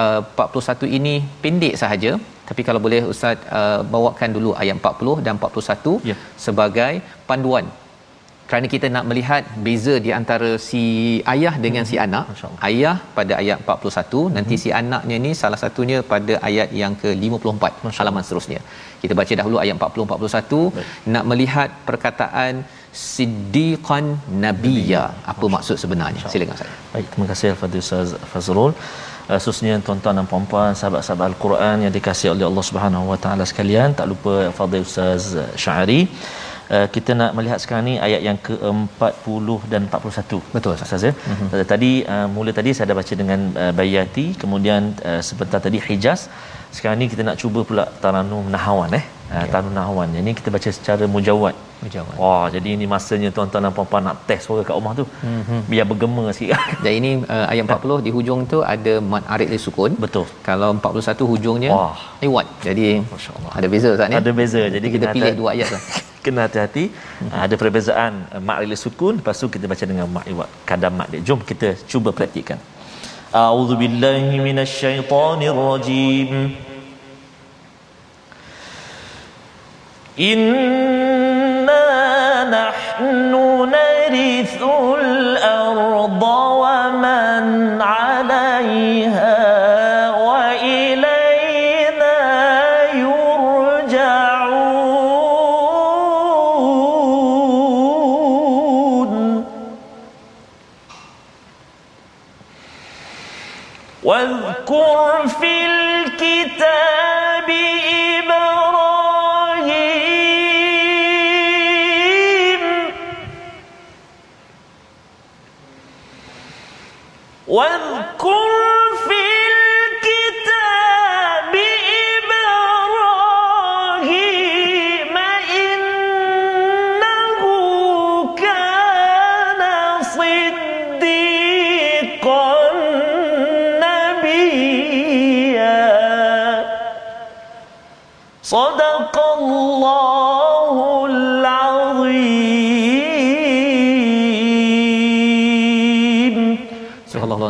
uh, 0.00 0.20
41 0.46 0.96
ini 0.98 1.14
pendek 1.44 1.76
sahaja 1.82 2.12
tapi 2.48 2.62
kalau 2.68 2.80
boleh 2.86 3.00
ustaz 3.12 3.38
uh, 3.58 3.80
bawakan 3.94 4.30
dulu 4.36 4.50
ayat 4.62 4.76
40 4.80 5.24
dan 5.26 5.34
41 5.40 6.10
Ya. 6.10 6.16
sebagai 6.44 6.92
panduan 7.28 7.66
kerana 8.54 8.68
kita 8.72 8.86
nak 8.94 9.04
melihat 9.10 9.42
beza 9.66 9.94
di 10.04 10.10
antara 10.18 10.50
si 10.66 10.82
ayah 11.32 11.54
dengan 11.64 11.84
si 11.90 11.96
anak. 12.04 12.26
Ayah 12.68 12.92
pada 13.16 13.32
ayat 13.40 13.58
41 13.64 14.20
nanti 14.36 14.54
si 14.64 14.68
anaknya 14.80 15.16
ni 15.24 15.30
salah 15.40 15.58
satunya 15.62 15.98
pada 16.12 16.34
ayat 16.48 16.68
yang 16.80 16.94
ke-54 17.00 17.64
halaman 17.98 18.22
seterusnya. 18.26 18.60
Kita 19.02 19.14
baca 19.20 19.32
dahulu 19.40 19.58
ayat 19.62 19.74
40 19.80 20.06
41 20.12 21.10
nak 21.14 21.24
melihat 21.32 21.70
perkataan 21.88 22.62
siddiqan 23.06 24.06
nabiyya. 24.44 25.02
Apa 25.32 25.48
maksud 25.56 25.76
sebenarnya? 25.84 26.24
Silakan 26.36 26.58
saya 26.62 26.72
Baik, 26.94 27.08
terima 27.14 27.26
kasih 27.32 27.50
kepada 27.56 27.84
Ustaz 27.84 28.14
Fazrul. 28.32 28.72
Uh, 29.32 29.38
khususnya 29.40 29.74
tuan-tuan 29.84 30.16
dan 30.20 30.26
puan-puan 30.30 30.72
sahabat-sahabat 30.80 31.26
Al-Quran 31.32 31.76
yang 31.84 31.92
dikasihi 31.98 32.30
oleh 32.36 32.46
Allah 32.50 32.64
Subhanahu 32.70 33.04
Wa 33.12 33.18
Taala 33.26 33.44
sekalian, 33.52 33.98
tak 33.98 34.06
lupa 34.12 34.34
Fadil 34.58 34.86
Ustaz 34.88 35.22
Syari. 35.62 36.00
Uh, 36.64 36.86
kita 36.88 37.12
nak 37.12 37.36
melihat 37.36 37.58
sekarang 37.60 37.84
ni 37.88 37.94
ayat 38.06 38.20
yang 38.24 38.38
ke-40 38.40 39.48
dan 39.72 39.82
41. 39.88 40.40
Betul, 40.56 40.72
Ustaz. 40.80 41.04
Ya. 41.04 41.12
Mm-hmm. 41.12 41.64
Tadi 41.72 41.92
uh, 42.08 42.26
mula 42.34 42.50
tadi 42.56 42.72
saya 42.76 42.88
dah 42.90 42.96
baca 42.96 43.14
dengan 43.20 43.40
uh, 43.62 43.72
Bayati, 43.76 44.26
kemudian 44.42 44.96
uh, 45.04 45.20
sebentar 45.20 45.60
tadi 45.60 45.76
Hijaz. 45.86 46.32
Sekarang 46.76 46.98
ni 47.00 47.06
kita 47.12 47.22
nak 47.28 47.36
cuba 47.42 47.60
pula 47.68 47.84
Taranum 48.02 48.48
Nahawan 48.54 48.96
eh. 48.98 49.04
Uh, 49.32 49.72
Nahawan. 49.72 50.08
Ini 50.12 50.30
kita 50.38 50.48
baca 50.52 50.68
secara 50.68 51.04
mujawad. 51.08 51.56
Mujawad. 51.80 52.16
Wah, 52.22 52.46
jadi 52.54 52.68
ini 52.76 52.84
masanya 52.84 53.28
tuan-tuan 53.36 53.64
dan 53.64 53.72
puan-puan 53.76 54.04
nak 54.04 54.16
test 54.28 54.46
suara 54.46 54.60
kat 54.68 54.74
rumah 54.76 54.92
tu. 55.00 55.04
Mm-hmm. 55.08 55.60
Biar 55.72 55.84
bergema 55.90 56.24
sikit. 56.36 56.60
dan 56.84 56.92
ini 57.00 57.10
uh, 57.34 57.46
ayat 57.52 57.64
40 57.64 58.04
di 58.06 58.10
hujung 58.16 58.40
tu 58.52 58.58
ada 58.74 58.92
mad 59.12 59.24
arid 59.34 59.48
li 59.54 59.58
sukun 59.66 59.96
Betul. 60.04 60.26
kalau 60.48 60.68
41 60.76 61.24
hujungnya 61.32 61.70
Wah. 61.72 61.96
liwat 62.24 62.46
jadi 62.66 62.84
Masya-Allah. 63.14 63.52
ada 63.58 63.66
beza 63.74 63.88
ustaz 63.96 64.08
ni 64.12 64.16
Ada 64.20 64.30
beza. 64.40 64.62
Jadi 64.76 64.86
kita 64.94 65.06
pilih 65.16 65.32
hati- 65.32 65.40
dua 65.40 65.48
ayat 65.56 65.68
tu 65.72 65.80
Kena 66.24 66.40
hati-hati. 66.46 66.84
Mm-hmm. 66.92 67.40
Ada 67.44 67.54
perbezaan 67.62 68.12
uh, 68.36 68.40
mak 68.44 68.58
rila 68.60 68.76
sukun, 68.84 69.14
lepas 69.20 69.36
tu 69.40 69.48
kita 69.56 69.64
baca 69.72 69.84
dengan 69.90 70.06
mak 70.16 70.28
iwat 70.34 70.48
kadar 70.68 70.92
mak 70.92 71.08
dia. 71.12 71.20
Jom 71.24 71.40
kita 71.50 71.68
cuba 71.90 72.12
praktikkan. 72.12 72.60
A'udzu 73.34 73.74
billahi 73.80 74.36
minasyaitonir 74.46 75.56
rajim. 75.58 76.30
إنا 80.20 81.74
نحن 82.44 83.32
نرث 83.72 84.62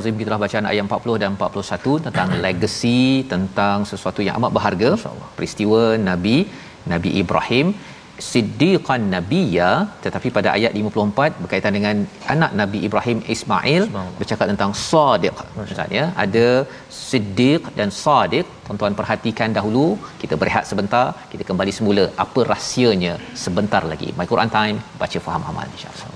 Al-Azim 0.05 0.21
kita 0.21 0.29
telah 0.31 0.43
bacaan 0.45 0.67
ayat 0.71 0.83
40 0.87 1.21
dan 1.23 1.31
41 1.37 2.05
tentang 2.07 2.29
legacy 2.45 3.03
tentang 3.33 3.77
sesuatu 3.91 4.21
yang 4.27 4.35
amat 4.39 4.51
berharga. 4.57 4.91
Peristiwa 5.37 5.81
Nabi 6.09 6.37
Nabi 6.93 7.11
Ibrahim. 7.23 7.69
Siddiqan 8.27 9.03
Nabiyya 9.13 9.71
tetapi 10.05 10.29
pada 10.37 10.49
ayat 10.57 10.73
54 10.81 11.41
berkaitan 11.43 11.73
dengan 11.77 11.97
anak 12.35 12.51
Nabi 12.61 12.79
Ibrahim 12.89 13.19
Ismail 13.35 13.85
bercakap 14.21 14.47
tentang 14.53 14.73
Sadiq. 14.89 15.39
Ustaz 15.65 15.97
ya 15.99 16.05
ada 16.25 16.47
Siddiq 17.01 17.63
dan 17.79 17.91
Sadiq. 18.03 18.47
Tuan-tuan 18.67 18.97
perhatikan 19.01 19.57
dahulu 19.59 19.87
kita 20.23 20.37
berehat 20.43 20.67
sebentar 20.73 21.07
kita 21.33 21.47
kembali 21.51 21.75
semula 21.79 22.05
apa 22.27 22.43
rahsianya 22.53 23.15
sebentar 23.45 23.83
lagi. 23.95 24.11
My 24.21 24.29
Quran 24.35 24.53
Time 24.59 24.79
baca 25.03 25.21
faham 25.29 25.45
amal 25.53 25.67
insya-Allah 25.77 26.14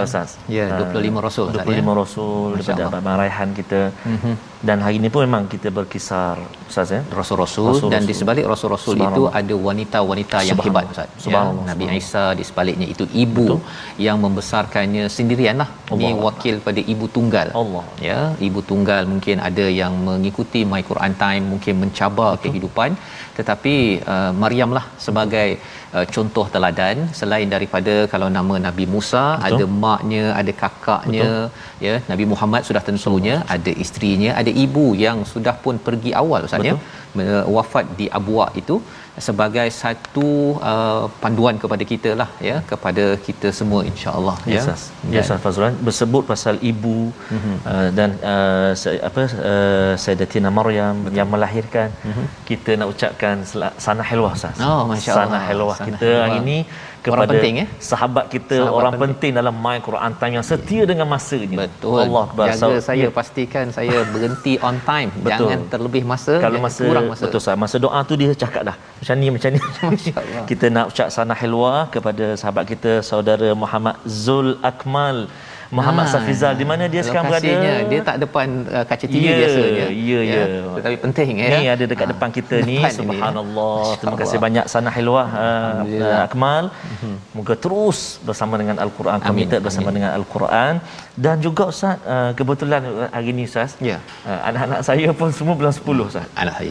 Lah 0.00 0.08
Ustaz. 0.10 0.30
Ya, 0.56 0.64
Ah, 0.72 0.78
25 0.82 1.20
Rasul, 1.26 1.46
Ustaz, 1.52 1.64
25 1.68 1.92
ya. 1.92 2.00
Rasul 2.02 2.48
Masya 2.50 2.56
daripada 2.60 2.82
Allah. 2.88 3.00
Abang 3.04 3.16
Raihan 3.22 3.48
kita. 3.58 3.80
Mm-hmm. 4.12 4.34
Dan 4.68 4.78
hari 4.84 4.96
ini 5.00 5.08
pun 5.12 5.20
memang 5.24 5.44
kita 5.52 5.68
berkisar 5.78 6.36
Ustaz 6.70 6.88
ya. 6.96 7.00
Rasul-rasul 7.20 7.64
Rasul-rasul. 7.68 7.90
dan 7.94 8.02
di 8.10 8.14
sebalik 8.18 8.44
rasul-rasul 8.52 8.96
itu 9.06 9.22
ada 9.40 9.54
wanita-wanita 9.68 10.38
yang 10.48 10.58
hebat 10.66 10.84
Ustaz. 10.94 11.08
Ya, 11.08 11.20
Subhanallah. 11.24 11.64
Nabi 11.70 11.84
Isa 12.00 12.24
di 12.38 12.44
sebaliknya 12.48 12.86
itu 12.94 13.04
ibu 13.24 13.46
yang 14.06 14.18
membesarkannya 14.24 15.04
sendirianlah. 15.16 15.68
Ini 15.96 16.10
wakil 16.26 16.56
pada 16.66 16.80
ibu 16.94 17.06
tunggal. 17.16 17.48
Allah. 17.62 17.84
Ya, 18.08 18.20
ibu 18.48 18.60
tunggal 18.70 19.02
mungkin 19.12 19.36
ada 19.48 19.66
yang 19.80 19.92
mengikuti 20.08 20.62
My 20.72 20.82
Quran 20.90 21.14
Time 21.24 21.44
mungkin 21.54 21.74
mencabar 21.84 22.32
Betul. 22.36 22.44
kehidupan 22.44 22.90
tetapi 23.38 23.74
uh, 24.12 24.32
Maryamlah 24.42 24.84
sebagai 25.06 25.48
uh, 25.96 26.06
contoh 26.14 26.46
teladan. 26.54 26.96
Selain 27.20 27.48
daripada 27.54 27.94
kalau 28.12 28.28
nama 28.38 28.54
Nabi 28.66 28.86
Musa 28.94 29.24
Betul. 29.34 29.46
ada 29.48 29.64
maknya, 29.84 30.24
ada 30.40 30.52
kakaknya, 30.62 31.30
Betul. 31.32 31.86
ya 31.86 31.94
Nabi 32.10 32.24
Muhammad 32.32 32.64
sudah 32.68 32.82
tentunya 32.88 33.36
ada 33.56 33.72
isterinya, 33.84 34.30
ada 34.40 34.52
ibu 34.64 34.86
yang 35.04 35.20
sudah 35.34 35.56
pun 35.66 35.76
pergi 35.88 36.12
awal 36.22 36.48
Ustaz 36.48 36.70
ya. 36.70 36.76
Wafat 37.56 37.86
di 38.00 38.06
Abwa 38.18 38.44
itu 38.60 38.74
sebagai 39.18 39.66
satu 39.74 40.28
uh, 40.70 41.04
panduan 41.22 41.56
kepada 41.62 41.84
kita 41.92 42.10
lah 42.20 42.28
ya 42.48 42.56
kepada 42.70 43.04
kita 43.26 43.48
semua 43.58 43.80
insyaallah 43.90 44.36
ya 44.46 44.62
yes, 44.62 44.82
ya 45.14 45.20
Ustaz 45.24 45.42
Fazrul 45.44 45.74
bersebut 45.88 46.22
pasal 46.30 46.56
ibu 46.70 46.98
mm-hmm. 47.10 47.56
uh, 47.72 47.88
dan 47.98 48.10
uh, 48.32 48.70
apa 49.08 49.22
uh, 49.50 49.92
Sayyidatina 50.02 50.50
Maryam 50.58 50.94
Betul. 51.04 51.18
yang 51.18 51.28
melahirkan 51.34 51.88
mm-hmm. 51.90 52.26
kita 52.50 52.70
nak 52.80 52.88
ucapkan 52.94 53.42
sana 53.86 54.02
helwah 54.10 54.32
Ustaz 54.38 54.62
oh 54.62 54.82
masyaallah 54.92 55.26
sana 55.26 55.40
helwah 55.50 55.78
kita 55.88 56.10
hari 56.22 56.38
ini 56.44 56.58
kepada 57.04 57.16
orang 57.16 57.30
penting, 57.32 57.54
ya? 57.62 57.66
sahabat 57.90 58.24
kita 58.34 58.56
sahabat 58.60 58.78
orang 58.78 58.92
penting. 58.92 59.12
penting 59.16 59.32
dalam 59.38 59.54
my 59.66 59.76
Quran 59.88 60.12
time 60.20 60.34
yang 60.38 60.46
setia 60.50 60.82
dengan 60.90 61.06
masanya 61.14 61.58
betul 61.64 62.00
Allah 62.04 62.26
jaga 62.40 62.58
so, 62.60 62.68
saya 62.88 63.06
ya. 63.08 63.10
pastikan 63.18 63.66
saya 63.76 63.96
berhenti 64.14 64.54
on 64.68 64.76
time 64.90 65.10
betul. 65.16 65.30
jangan 65.30 65.60
terlebih 65.72 66.02
masa 66.12 66.34
kalau 66.44 66.60
masa, 66.66 66.82
kurang 66.88 67.06
masa 67.12 67.24
betul 67.26 67.42
sah. 67.46 67.56
masa 67.64 67.76
doa 67.84 68.00
tu 68.10 68.14
dia 68.20 68.36
cakap 68.44 68.62
dah 68.68 68.76
macam 69.00 69.14
ni 69.22 69.28
macam 69.36 69.50
ni 69.56 69.60
kita 70.50 70.66
nak 70.76 70.84
ucap 70.92 71.08
sana 71.16 71.36
helwa 71.42 71.74
kepada 71.94 72.26
sahabat 72.42 72.64
kita 72.72 72.92
saudara 73.10 73.50
Muhammad 73.62 73.96
Zul 74.24 74.50
Akmal 74.70 75.18
Muhammad 75.70 76.06
ha, 76.10 76.12
Safizal 76.14 76.54
di 76.60 76.66
mana 76.70 76.84
dia 76.92 77.02
sekarang 77.06 77.30
berada? 77.30 77.86
dia 77.90 78.00
tak 78.08 78.16
depan 78.22 78.46
uh, 78.66 78.84
kaca 78.90 79.06
TV 79.06 79.22
yeah, 79.22 79.38
biasanya. 79.40 79.86
ya 80.10 80.20
ya. 80.30 80.42
ya. 80.42 80.44
Tetapi 80.76 80.96
penting 81.04 81.30
ya. 81.42 81.48
Ni 81.54 81.66
ada 81.74 81.84
dekat 81.92 82.06
ha, 82.06 82.12
depan 82.12 82.28
kita 82.38 82.56
ni 82.70 82.78
subhanallah. 82.98 83.82
Terima 84.02 84.16
kasih 84.22 84.38
banyak 84.46 84.64
sana 84.72 84.90
hilwah 84.96 85.28
uh, 85.44 86.26
akmal. 86.26 86.64
Mhm. 86.74 87.14
moga 87.38 87.54
terus 87.64 88.18
bersama 88.28 88.54
dengan 88.60 88.76
al-Quran 88.84 89.18
komited 89.22 89.60
bersama 89.66 89.88
Amin. 89.88 89.96
dengan 90.02 90.10
al-Quran. 90.18 90.74
Dan 91.24 91.36
juga 91.46 91.62
ustaz 91.72 92.02
uh, 92.14 92.30
kebetulan 92.38 92.82
hari 93.14 93.30
ni 93.38 93.44
ustaz 93.50 93.78
ya. 93.90 93.98
uh, 94.26 94.40
anak-anak 94.50 94.80
saya 94.88 95.08
pun 95.20 95.30
semua 95.38 95.54
bulan 95.60 95.74
10 95.76 96.10
ustaz. 96.10 96.26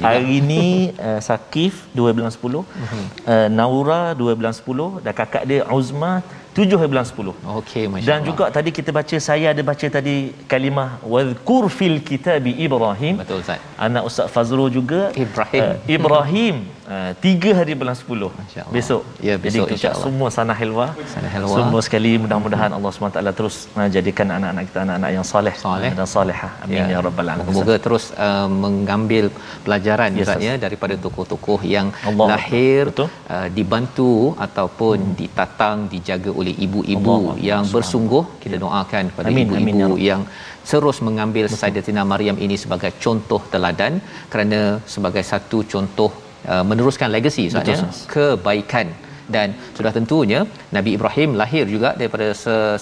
Hari 0.09 0.37
ni 0.51 0.65
uh, 1.07 1.19
Sakif 1.23 1.87
2 1.95 2.17
bulan 2.17 2.31
10 2.35 2.43
mhm. 2.43 3.03
uh, 3.31 3.47
Naura 3.59 4.03
2 4.11 4.39
bulan 4.39 4.51
10 4.51 5.05
dan 5.07 5.13
kakak 5.15 5.43
dia 5.47 5.63
Uzma 5.79 6.13
tujuh 6.59 6.77
hari 6.79 6.89
bulan 6.93 7.07
sepuluh. 7.11 7.33
Okey, 7.59 7.83
masya 7.91 8.07
Dan 8.09 8.19
juga 8.29 8.45
tadi 8.57 8.69
kita 8.77 8.91
baca, 8.97 9.15
saya 9.29 9.47
ada 9.53 9.61
baca 9.69 9.87
tadi 9.97 10.15
kalimah 10.51 10.89
wadhkur 11.13 11.63
fil 11.77 11.97
kitabi 12.09 12.51
Ibrahim. 12.65 13.15
Betul 13.21 13.39
Ustaz. 13.43 13.59
Anak 13.87 14.03
Ustaz 14.09 14.27
Fazrul 14.33 14.69
juga. 14.79 15.01
Ibrahim. 15.25 15.63
Uh, 15.63 15.75
Ibrahim. 15.97 16.55
Uh, 16.89 17.11
tiga 17.23 17.49
hari 17.57 17.73
bulan 17.79 17.93
sepuluh. 17.97 18.29
Besok. 18.75 19.01
Ya, 19.25 19.35
besok 19.41 19.65
Jadi 19.69 19.77
kita 19.77 19.89
semua 20.03 20.29
sana 20.35 20.53
helwa. 20.59 20.87
Sana 21.13 21.29
helwa. 21.33 21.57
Semua 21.57 21.81
sekali 21.85 22.11
mudah-mudahan 22.23 22.71
Allah 22.77 22.91
SWT 22.91 23.21
terus 23.39 23.55
uh, 23.77 23.89
jadikan 23.95 24.27
anak-anak 24.37 24.63
kita 24.69 24.79
anak-anak 24.85 25.11
yang 25.15 25.25
soleh. 25.31 25.53
Soleh. 25.65 25.91
Dan 25.99 26.07
solehah. 26.13 26.49
Amin 26.65 26.81
ya, 26.81 26.85
ya 26.93 26.97
Rabbal 27.07 27.29
Alamin. 27.33 27.53
Semoga 27.53 27.75
terus 27.85 28.05
uh, 28.27 28.47
mengambil 28.63 29.25
pelajaran 29.65 30.17
yes, 30.17 30.33
ya 30.47 30.53
daripada 30.65 30.95
tokoh-tokoh 31.03 31.59
yang 31.75 31.89
Allah. 32.09 32.27
lahir 32.33 32.89
uh, 33.05 33.47
dibantu 33.57 34.33
ataupun 34.47 34.97
hmm. 34.97 35.17
ditatang, 35.19 35.77
dijaga 35.93 36.33
oleh 36.33 36.55
ibu-ibu 36.67 37.13
Allah, 37.17 37.35
yang 37.49 37.63
Allah. 37.65 37.75
bersungguh 37.75 38.23
kita 38.45 38.57
ya. 38.57 38.61
doakan 38.65 39.03
kepada 39.11 39.27
amin, 39.29 39.45
ibu-ibu 39.45 39.73
amin, 39.73 39.83
ya 39.83 40.09
yang 40.09 40.23
terus 40.71 40.97
mengambil 41.07 41.45
Sayyidatina 41.59 42.01
Maryam 42.13 42.37
ini 42.45 42.57
sebagai 42.63 42.91
contoh 43.03 43.41
teladan 43.53 43.93
kerana 44.33 44.59
sebagai 44.95 45.23
satu 45.31 45.59
contoh 45.75 46.09
uh, 46.53 46.63
meneruskan 46.69 47.09
legasi 47.17 47.45
sahaja 47.53 47.77
kebaikan 48.15 48.89
dan 49.35 49.47
sudah 49.77 49.91
tentunya 49.97 50.39
Nabi 50.75 50.91
Ibrahim 50.97 51.31
lahir 51.41 51.63
juga 51.73 51.89
daripada 51.99 52.27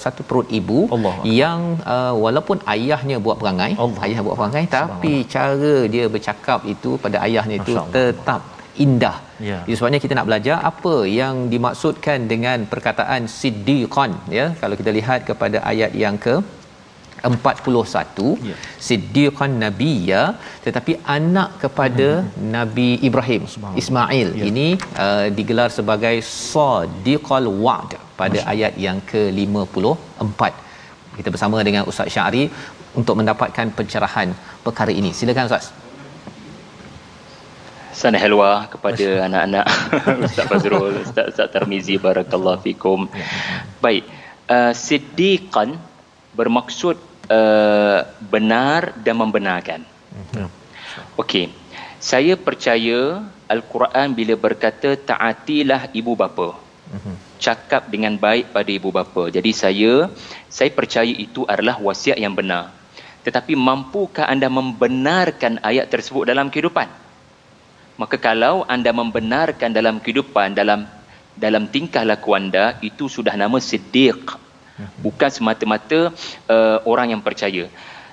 satu 0.03 0.21
perut 0.29 0.47
ibu 0.59 0.79
Allah. 0.95 1.15
yang 1.39 1.59
uh, 1.95 2.13
walaupun 2.25 2.59
ayahnya 2.75 3.17
buat 3.25 3.37
perangai 3.41 3.71
Allah. 3.83 4.03
ayah 4.07 4.21
buat 4.27 4.37
perangai 4.39 4.65
tapi 4.77 5.13
cara 5.33 5.71
dia 5.95 6.05
bercakap 6.15 6.61
itu 6.75 6.91
pada 7.05 7.19
ayahnya 7.27 7.57
itu 7.61 7.75
tetap 7.97 8.43
indah. 8.85 9.17
Ya. 9.47 9.59
Itu 9.67 9.75
sebabnya 9.77 9.99
kita 10.03 10.13
nak 10.17 10.27
belajar 10.29 10.55
apa 10.69 10.93
yang 11.19 11.35
dimaksudkan 11.53 12.29
dengan 12.31 12.65
perkataan 12.71 13.25
siddiqan 13.39 14.11
ya. 14.39 14.45
Kalau 14.61 14.75
kita 14.81 14.91
lihat 14.99 15.19
kepada 15.29 15.57
ayat 15.71 15.93
yang 16.03 16.17
ke 16.25 16.35
41 17.29 18.49
ya. 18.49 18.55
siddiqan 18.87 19.51
nabiyya 19.63 20.21
tetapi 20.65 20.93
anak 21.17 21.49
kepada 21.63 22.09
hmm. 22.21 22.29
Nabi 22.57 22.89
Ibrahim 23.09 23.43
Ismail 23.81 24.29
ya. 24.39 24.43
ini 24.49 24.67
uh, 25.05 25.27
digelar 25.37 25.69
sebagai 25.77 26.15
sadiqal 26.51 27.47
wa'd 27.65 27.91
pada 28.21 28.39
Masya. 28.39 28.51
ayat 28.53 28.73
yang 28.85 28.99
ke-54 29.11 30.41
kita 31.17 31.29
bersama 31.33 31.65
dengan 31.67 31.83
Ustaz 31.91 32.13
Syari 32.15 32.45
untuk 32.99 33.15
mendapatkan 33.19 33.67
pencerahan 33.77 34.29
perkara 34.65 34.93
ini 35.01 35.11
silakan 35.19 35.49
Ustaz 35.49 35.65
sana 38.01 38.17
helwa 38.23 38.49
kepada 38.73 39.05
anak-anak 39.27 39.65
Ustaz 40.27 40.45
Fazrul 40.49 40.95
Ustaz, 41.01 41.25
Ustaz 41.33 41.47
Tarmizi 41.53 41.95
barakallahu 42.07 42.61
fikum 42.65 43.09
ya. 43.21 43.25
baik 43.85 44.03
uh, 44.55 44.73
siddiqan 44.85 45.69
bermaksud 46.39 46.97
uh, 47.31 47.99
benar 48.31 48.95
dan 48.99 49.15
membenarkan. 49.19 49.81
Okey. 51.19 51.51
Saya 51.97 52.37
percaya 52.37 53.25
al-Quran 53.49 54.13
bila 54.13 54.33
berkata 54.37 54.93
taatilah 54.95 55.89
ibu 55.93 56.13
bapa. 56.13 56.55
Cakap 57.37 57.91
dengan 57.93 58.17
baik 58.17 58.55
pada 58.55 58.71
ibu 58.71 58.89
bapa. 58.89 59.29
Jadi 59.29 59.51
saya 59.53 60.09
saya 60.47 60.69
percaya 60.71 61.11
itu 61.11 61.43
adalah 61.45 61.77
wasiat 61.77 62.17
yang 62.17 62.33
benar. 62.33 62.73
Tetapi 63.27 63.59
mampukah 63.59 64.23
anda 64.23 64.47
membenarkan 64.47 65.59
ayat 65.59 65.91
tersebut 65.91 66.23
dalam 66.31 66.47
kehidupan? 66.47 66.87
Maka 67.97 68.15
kalau 68.21 68.63
anda 68.69 68.93
membenarkan 68.93 69.73
dalam 69.73 69.99
kehidupan 69.99 70.53
dalam 70.53 70.85
dalam 71.37 71.69
tingkah 71.69 72.05
laku 72.07 72.33
anda 72.33 72.77
itu 72.81 73.09
sudah 73.09 73.33
nama 73.37 73.57
siddiq 73.61 74.46
bukan 75.01 75.29
semata-mata 75.29 76.13
uh, 76.49 76.79
orang 76.85 77.13
yang 77.15 77.21
percaya 77.21 77.65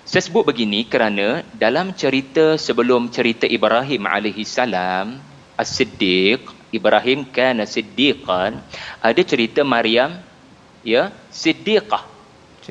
saya 0.05 0.22
sebut 0.24 0.44
begini 0.44 0.85
kerana 0.85 1.40
dalam 1.57 1.96
cerita 1.96 2.61
sebelum 2.61 3.09
cerita 3.09 3.48
Ibrahim 3.48 4.05
alaihi 4.05 4.44
salam 4.44 5.20
as-siddiq 5.57 6.44
Ibrahim 6.74 7.24
kana 7.29 7.64
siddiqan 7.64 8.61
ada 9.00 9.22
cerita 9.24 9.61
Maryam 9.64 10.18
ya 10.85 11.12
siddiqah 11.31 12.05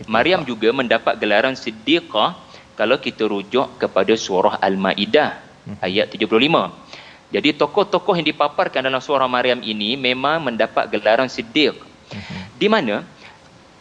Maryam 0.10 0.42
juga 0.46 0.74
mendapat 0.74 1.18
gelaran 1.22 1.54
siddiqah 1.54 2.38
kalau 2.74 2.98
kita 2.98 3.30
rujuk 3.30 3.78
kepada 3.78 4.14
surah 4.18 4.58
al-maidah 4.58 5.38
hmm. 5.70 5.78
ayat 5.86 6.10
75 6.10 6.84
jadi 7.34 7.50
tokoh-tokoh 7.58 8.14
yang 8.14 8.30
dipaparkan 8.30 8.86
dalam 8.86 9.02
surah 9.02 9.26
Maryam 9.26 9.58
ini 9.66 9.98
memang 9.98 10.54
mendapat 10.54 10.86
gelaran 10.94 11.26
siddiq. 11.26 11.74
Mhm. 12.14 12.62
Di 12.62 12.70
mana 12.70 13.02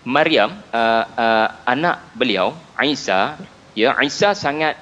Maryam 0.03 0.51
uh, 0.75 1.05
uh, 1.15 1.49
anak 1.63 2.03
beliau 2.19 2.55
Isa 2.83 3.39
ya 3.79 3.95
Isa 4.03 4.35
sangat 4.35 4.75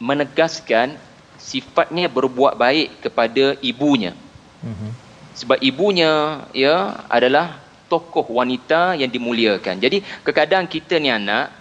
menegaskan 0.00 0.96
sifatnya 1.38 2.08
berbuat 2.08 2.56
baik 2.56 3.04
kepada 3.04 3.54
ibunya. 3.60 4.16
Mhm. 4.64 4.90
Sebab 5.34 5.58
ibunya 5.60 6.40
ya 6.56 7.04
adalah 7.10 7.60
tokoh 7.92 8.24
wanita 8.32 8.96
yang 8.96 9.10
dimuliakan. 9.12 9.76
Jadi 9.76 10.00
kadang 10.24 10.64
kita 10.64 10.96
ni 10.96 11.12
anak 11.12 11.52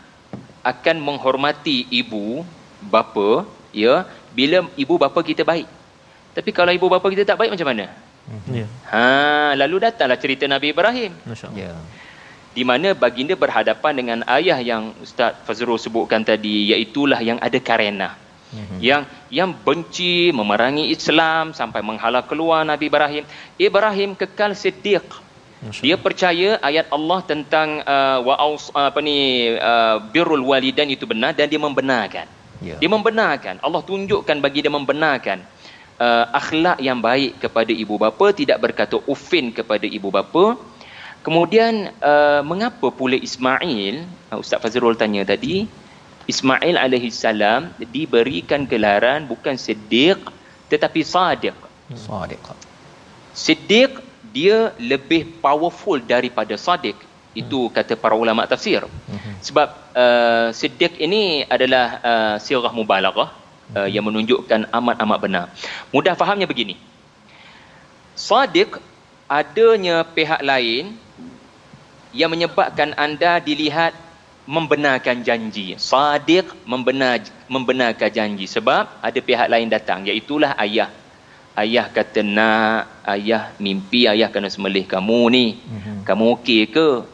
akan 0.63 0.96
menghormati 1.04 1.84
ibu 1.92 2.48
bapa 2.80 3.44
ya 3.76 4.08
bila 4.32 4.63
ibu 4.80 4.96
bapa 4.96 5.20
kita 5.20 5.44
baik. 5.44 5.68
Tapi 6.34 6.50
kalau 6.56 6.72
ibu 6.72 6.88
bapa 6.88 7.06
kita 7.12 7.28
tak 7.28 7.38
baik 7.44 7.52
macam 7.54 7.68
mana? 7.70 7.92
Ya. 8.50 8.66
Ha, 8.88 9.52
lalu 9.60 9.84
datanglah 9.84 10.16
cerita 10.16 10.48
Nabi 10.48 10.72
Ibrahim. 10.72 11.12
Ya. 11.54 11.76
Di 12.54 12.62
mana 12.62 12.94
baginda 12.94 13.34
berhadapan 13.34 13.94
dengan 13.98 14.20
ayah 14.30 14.62
yang 14.62 14.94
Ustaz 15.02 15.34
Fazrul 15.46 15.82
sebutkan 15.82 16.22
tadi 16.22 16.70
iaitu 16.70 17.10
yang 17.22 17.42
ada 17.42 17.58
karena. 17.58 18.13
Mm-hmm. 18.54 18.80
Yang 18.80 19.02
yang 19.34 19.50
benci 19.58 20.30
memerangi 20.30 20.94
Islam 20.94 21.58
sampai 21.58 21.82
menghalau 21.82 22.22
keluar 22.30 22.62
Nabi 22.62 22.94
Ibrahim. 22.94 23.26
Ibrahim 23.58 24.13
kekal 24.13 24.54
siddiq. 24.54 25.06
Dia 25.80 25.96
percaya 25.96 26.60
ayat 26.60 26.92
Allah 26.92 27.24
tentang 27.24 27.80
uh, 27.88 28.20
wa 28.20 28.36
apa 28.76 29.00
ni 29.00 29.48
uh, 29.56 30.04
birrul 30.12 30.44
walidain 30.44 30.92
itu 30.92 31.08
benar 31.08 31.32
dan 31.32 31.48
dia 31.48 31.58
membenarkan. 31.58 32.28
Yeah. 32.60 32.84
Dia 32.84 32.89
membenarkan. 32.92 33.63
Allah 33.63 33.80
tunjukkan 33.80 34.44
bagi 34.44 34.60
dia 34.60 34.70
membenarkan 34.70 35.39
uh, 36.04 36.26
akhlak 36.36 36.78
yang 36.84 37.00
baik 37.00 37.39
kepada 37.39 37.72
ibu 37.72 37.96
bapa 37.96 38.36
tidak 38.36 38.60
berkata 38.60 39.00
ufin 39.08 39.56
kepada 39.56 39.88
ibu 39.88 40.12
bapa 40.12 40.60
kemudian 41.26 41.90
uh, 42.04 42.42
mengapa 42.46 42.92
pula 42.92 43.18
Ismail 43.18 44.04
uh, 44.32 44.38
Ustaz 44.44 44.60
Fazrul 44.64 45.00
tanya 45.00 45.24
tadi 45.24 45.66
Ismail 46.28 46.76
alaihi 46.80 47.12
salam 47.12 47.72
diberikan 47.96 48.64
gelaran 48.68 49.28
bukan 49.28 49.56
siddiq 49.60 50.20
tetapi 50.72 51.02
sadiq 51.04 51.56
sadiq 51.96 52.44
siddiq 53.34 53.92
dia 54.36 54.72
lebih 54.92 55.40
powerful 55.44 56.00
daripada 56.14 56.56
sadiq 56.56 56.96
itu 57.34 57.60
hmm. 57.66 57.74
kata 57.74 57.94
para 57.98 58.14
ulama 58.14 58.46
tafsir 58.46 58.86
hmm. 58.86 59.34
sebab 59.42 59.70
uh, 59.98 60.48
siddiq 60.54 60.94
ini 61.02 61.48
adalah 61.50 61.88
uh, 62.00 62.36
sirah 62.38 62.72
mubalaghah 62.72 63.44
uh, 63.72 63.90
yang 63.90 64.06
menunjukkan 64.06 64.70
amat-amat 64.70 65.18
benar. 65.20 65.46
Mudah 65.96 66.14
fahamnya 66.14 66.46
begini. 66.50 66.76
Sadiq 68.14 68.78
adanya 69.26 70.06
pihak 70.06 70.42
lain 70.46 70.94
yang 72.13 72.30
menyebabkan 72.30 72.93
anda 72.95 73.41
dilihat 73.41 73.91
membenarkan 74.45 75.23
janji. 75.23 75.76
Sadiq 75.80 76.45
membenar 76.67 77.23
membenarkan 77.47 78.12
janji 78.12 78.45
sebab 78.45 78.88
ada 79.02 79.19
pihak 79.19 79.47
lain 79.49 79.67
datang 79.71 80.06
iaitulah 80.06 80.54
ayah. 80.60 80.91
Ayah 81.54 81.86
kata 81.86 82.26
nak, 82.26 83.06
ayah 83.06 83.54
mimpi 83.62 84.10
ayah 84.10 84.30
kena 84.34 84.49
sembelih 84.49 84.89
kamu 84.89 85.21
ni. 85.30 85.45
Mm-hmm. 85.62 85.97
Kamu 86.02 86.23
okey 86.41 86.62
ke? 86.73 87.06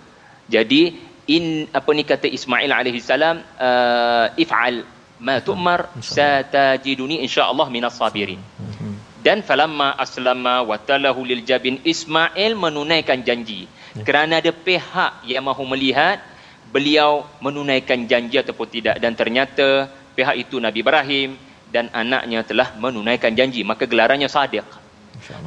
Jadi 0.47 0.95
in 1.27 1.67
apa 1.75 1.89
ni 1.91 2.07
kata 2.07 2.25
Ismail 2.25 2.71
alaihi 2.71 3.03
salam 3.03 3.43
uh, 3.59 4.31
if'al 4.39 4.87
ma 5.19 5.43
tu'mar 5.43 5.91
satajiduni 5.99 7.19
insyaallah 7.27 7.67
minas 7.67 7.99
sabirin. 7.99 8.39
Mm-hmm. 8.39 8.93
Dan 9.19 9.43
falamma 9.43 9.99
aslama 9.99 10.63
wa 10.63 10.79
talahu 10.79 11.27
lil 11.27 11.43
jabin 11.43 11.83
Ismail 11.83 12.55
menunaikan 12.55 13.19
janji. 13.27 13.67
Ya. 13.99 14.03
Kerana 14.07 14.39
ada 14.39 14.51
pihak 14.55 15.27
yang 15.27 15.43
mahu 15.43 15.67
melihat 15.67 16.23
beliau 16.71 17.27
menunaikan 17.43 18.07
janji 18.07 18.39
ataupun 18.39 18.67
tidak. 18.71 18.95
Dan 19.03 19.13
ternyata 19.13 19.91
pihak 20.15 20.35
itu 20.47 20.57
Nabi 20.57 20.79
Ibrahim 20.79 21.35
dan 21.69 21.91
anaknya 21.91 22.47
telah 22.47 22.73
menunaikan 22.79 23.35
janji. 23.35 23.61
Maka 23.67 23.83
gelarannya 23.83 24.31
sadiq. 24.31 24.65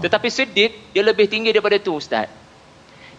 Tetapi 0.05 0.29
siddiq 0.29 0.93
dia 0.93 1.03
lebih 1.03 1.27
tinggi 1.27 1.51
daripada 1.51 1.81
itu 1.81 1.97
ustaz. 1.97 2.29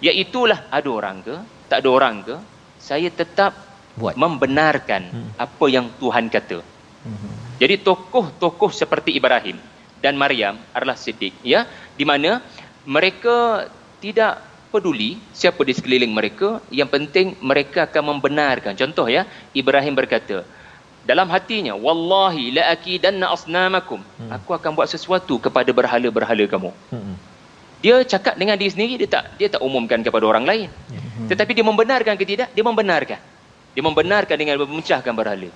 Iaitulah 0.03 0.67
ada 0.69 0.89
orang 0.91 1.17
ke 1.23 1.35
tak 1.71 1.81
ada 1.81 1.89
orang 1.89 2.15
ke 2.21 2.35
saya 2.77 3.07
tetap 3.07 3.55
buat. 3.95 4.19
membenarkan 4.19 5.01
hmm. 5.09 5.29
apa 5.39 5.65
yang 5.71 5.87
Tuhan 5.97 6.27
kata. 6.27 6.59
Hmm. 7.03 7.35
jadi 7.59 7.83
tokoh-tokoh 7.83 8.71
seperti 8.71 9.11
Ibrahim 9.19 9.59
dan 9.99 10.15
Maryam 10.15 10.59
adalah 10.71 10.95
siddiq 10.95 11.35
ya. 11.43 11.67
Di 11.95 12.03
mana 12.03 12.43
mereka 12.83 13.67
tidak 14.03 14.52
peduli 14.73 15.21
siapa 15.39 15.62
di 15.62 15.73
sekeliling 15.77 16.09
mereka 16.09 16.57
yang 16.73 16.89
penting 16.89 17.38
mereka 17.49 17.86
akan 17.86 18.17
membenarkan. 18.17 18.73
Contoh 18.73 19.05
ya 19.05 19.29
Ibrahim 19.53 19.93
berkata 19.93 20.41
dalam 21.05 21.27
hatinya 21.29 21.73
wallahi 21.86 22.57
la 22.57 22.63
akidanna 22.73 23.29
asnamakum. 23.36 24.01
Hmm. 24.01 24.31
aku 24.33 24.51
akan 24.57 24.71
buat 24.73 24.89
sesuatu 24.89 25.38
kepada 25.38 25.69
berhala-berhala 25.69 26.45
kamu. 26.49 26.71
Hmm. 26.89 27.15
dia 27.83 27.95
cakap 28.07 28.39
dengan 28.41 28.55
diri 28.57 28.71
sendiri 28.73 28.93
dia 29.05 29.09
tak 29.15 29.23
dia 29.38 29.47
tak 29.53 29.62
umumkan 29.62 30.01
kepada 30.01 30.25
orang 30.25 30.45
lain. 30.49 30.67
Hmm. 30.89 31.29
tetapi 31.29 31.51
dia 31.53 31.65
membenarkan 31.71 32.13
ke 32.17 32.25
tidak 32.25 32.49
dia 32.57 32.65
membenarkan. 32.65 33.19
Dia 33.73 33.83
membenarkan 33.86 34.36
dengan 34.38 34.55
memecahkan 34.65 35.13
berhala. 35.17 35.49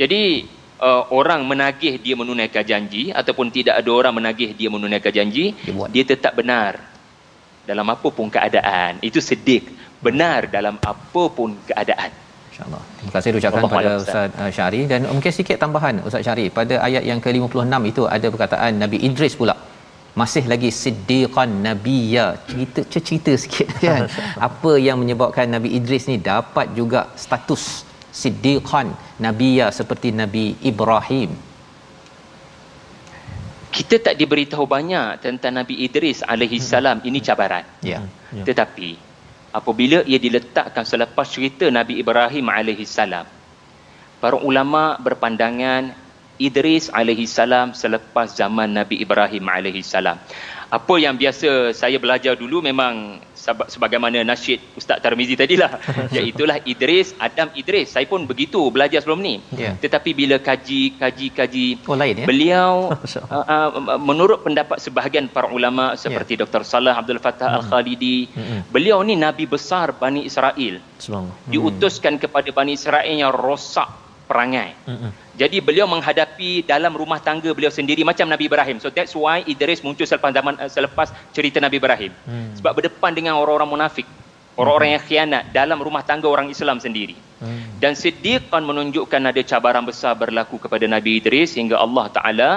Jadi 0.00 0.48
uh, 0.82 1.04
orang 1.12 1.40
menagih 1.46 1.94
dia 2.04 2.14
menunaikan 2.18 2.64
janji 2.66 3.14
ataupun 3.20 3.48
tidak 3.54 3.80
ada 3.80 3.90
orang 3.92 4.12
menagih 4.18 4.50
dia 4.56 4.68
menunaikan 4.72 5.12
janji 5.14 5.52
dia, 5.62 5.72
dia 5.94 6.04
tetap 6.04 6.32
benar 6.34 6.91
dalam 7.70 7.86
apa 7.94 8.08
pun 8.16 8.26
keadaan. 8.34 8.92
Itu 9.08 9.20
sedik. 9.28 9.64
Benar 10.06 10.50
dalam 10.56 10.76
apa 10.92 11.22
pun 11.36 11.50
keadaan. 11.68 12.10
InsyaAllah. 12.52 12.82
Terima 12.96 13.12
kasih 13.16 13.30
ucapkan 13.40 13.62
kepada 13.66 13.92
Ustaz, 14.02 14.28
Ustaz 14.30 14.40
uh, 14.46 14.50
Syari. 14.56 14.80
Dan 14.90 15.00
mungkin 15.14 15.32
sikit 15.38 15.56
tambahan 15.64 15.94
Ustaz 16.08 16.22
Syari. 16.26 16.46
Pada 16.58 16.74
ayat 16.86 17.04
yang 17.10 17.20
ke-56 17.24 17.74
itu 17.92 18.02
ada 18.16 18.26
perkataan 18.34 18.72
Nabi 18.84 18.98
Idris 19.08 19.36
pula. 19.40 19.56
Masih 20.20 20.44
lagi 20.52 20.70
siddiqan 20.82 21.50
nabiyya. 21.66 22.26
Cerita, 22.48 22.80
cerita 22.92 23.32
sikit 23.44 23.68
kan. 23.86 24.04
apa 24.48 24.72
yang 24.86 24.98
menyebabkan 25.02 25.48
Nabi 25.56 25.70
Idris 25.78 26.04
ni 26.10 26.18
dapat 26.32 26.66
juga 26.80 27.00
status 27.24 27.64
siddiqan 28.20 28.88
nabiyya 29.24 29.66
seperti 29.78 30.08
Nabi 30.22 30.44
Ibrahim 30.70 31.51
kita 33.72 33.96
tak 34.12 34.14
diberitahu 34.20 34.68
banyak 34.68 35.24
tentang 35.24 35.56
Nabi 35.56 35.80
Idris 35.80 36.20
alaihi 36.20 36.60
hmm. 36.60 36.68
salam 36.68 36.98
ini 37.08 37.18
cabaran. 37.24 37.64
Ya. 37.80 38.04
ya. 38.28 38.44
Tetapi 38.44 39.00
apabila 39.56 40.04
ia 40.04 40.20
diletakkan 40.20 40.84
selepas 40.84 41.24
cerita 41.24 41.72
Nabi 41.72 41.96
Ibrahim 41.96 42.52
alaihi 42.52 42.84
salam 42.84 43.24
para 44.20 44.36
ulama 44.36 45.00
berpandangan 45.00 45.96
Idris 46.36 46.92
alaihi 46.92 47.24
salam 47.24 47.72
selepas 47.72 48.36
zaman 48.36 48.68
Nabi 48.68 49.00
Ibrahim 49.00 49.48
alaihi 49.48 49.80
salam. 49.80 50.20
Apa 50.72 50.94
yang 51.00 51.16
biasa 51.16 51.72
saya 51.76 51.96
belajar 52.00 52.36
dulu 52.36 52.64
memang 52.64 53.20
sebagaimana 53.42 54.22
nasyid 54.22 54.62
Ustaz 54.78 55.02
Tarmizi 55.02 55.34
tadilah 55.34 55.82
iaitulah 56.14 56.62
Idris 56.62 57.10
Adam 57.18 57.50
Idris 57.58 57.90
saya 57.94 58.06
pun 58.06 58.22
begitu 58.22 58.62
belajar 58.70 59.02
sebelum 59.02 59.18
ni 59.18 59.42
yeah. 59.50 59.74
tetapi 59.74 60.14
bila 60.14 60.38
kaji 60.38 60.94
kaji 60.94 61.26
kaji 61.34 61.66
oh, 61.90 61.98
lain, 61.98 62.22
ya? 62.22 62.26
beliau 62.26 62.74
uh, 62.94 63.34
uh, 63.34 63.98
menurut 63.98 64.46
pendapat 64.46 64.78
sebahagian 64.78 65.26
para 65.26 65.50
ulama 65.50 65.98
seperti 65.98 66.38
yeah. 66.38 66.46
Dr 66.46 66.62
Salah 66.62 66.94
Abdul 66.94 67.18
Fattah 67.18 67.50
hmm. 67.50 67.58
Al-Khalidi 67.58 68.18
hmm. 68.30 68.60
beliau 68.70 69.02
ni 69.02 69.18
nabi 69.18 69.50
besar 69.50 69.90
Bani 69.98 70.22
Israel 70.22 70.78
diutuskan 71.50 72.22
kepada 72.22 72.48
Bani 72.54 72.78
Israel 72.78 73.10
yang 73.10 73.34
rosak 73.34 74.01
perangai. 74.32 74.72
Mm-hmm. 74.88 75.10
Jadi 75.36 75.56
beliau 75.60 75.84
menghadapi 75.84 76.64
dalam 76.64 76.96
rumah 76.96 77.20
tangga 77.20 77.52
beliau 77.52 77.68
sendiri 77.68 78.00
macam 78.00 78.24
Nabi 78.24 78.48
Ibrahim. 78.48 78.80
So 78.80 78.88
that's 78.88 79.12
why 79.12 79.44
Idris 79.44 79.84
muncul 79.84 80.08
selepas 80.08 80.32
zaman 80.32 80.56
uh, 80.56 80.72
selepas 80.72 81.12
cerita 81.36 81.60
Nabi 81.60 81.76
Ibrahim. 81.76 82.12
Mm. 82.24 82.56
Sebab 82.56 82.72
berdepan 82.72 83.12
dengan 83.12 83.36
orang-orang 83.36 83.68
munafik, 83.76 84.08
orang-orang 84.56 84.96
mm-hmm. 84.96 85.04
yang 85.04 85.28
khianat 85.28 85.42
dalam 85.52 85.78
rumah 85.84 86.00
tangga 86.00 86.32
orang 86.32 86.48
Islam 86.48 86.80
sendiri. 86.80 87.16
Mm. 87.44 87.76
Dan 87.76 87.92
Siddiq 87.92 88.48
kan 88.48 88.64
menunjukkan 88.64 89.20
ada 89.20 89.40
cabaran 89.44 89.84
besar 89.84 90.16
berlaku 90.16 90.56
kepada 90.56 90.88
Nabi 90.88 91.20
Idris 91.20 91.60
hingga 91.60 91.76
Allah 91.76 92.06
Taala 92.08 92.50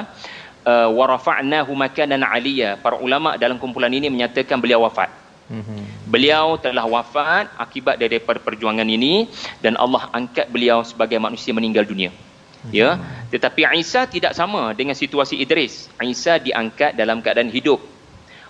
uh, 0.64 0.90
wa 0.96 1.06
rafa'nahu 1.12 1.72
makanan 1.76 2.24
'aliyya. 2.24 2.80
Para 2.80 2.96
ulama 3.04 3.36
dalam 3.36 3.60
kumpulan 3.60 3.92
ini 3.92 4.08
menyatakan 4.08 4.64
beliau 4.64 4.88
wafat. 4.88 5.25
Mm-hmm. 5.46 6.10
Beliau 6.10 6.58
telah 6.58 6.90
wafat 6.90 7.54
akibat 7.62 8.02
daripada 8.02 8.42
perjuangan 8.42 8.86
ini 8.90 9.30
dan 9.62 9.78
Allah 9.78 10.10
angkat 10.10 10.50
beliau 10.50 10.82
sebagai 10.82 11.22
manusia 11.22 11.54
meninggal 11.54 11.86
dunia. 11.86 12.10
Mm-hmm. 12.10 12.74
Ya, 12.74 12.98
tetapi 13.30 13.62
Isa 13.78 14.10
tidak 14.10 14.34
sama 14.34 14.74
dengan 14.74 14.98
situasi 14.98 15.38
Idris. 15.38 15.86
Isa 16.02 16.42
diangkat 16.42 16.98
dalam 16.98 17.22
keadaan 17.22 17.54
hidup. 17.54 17.78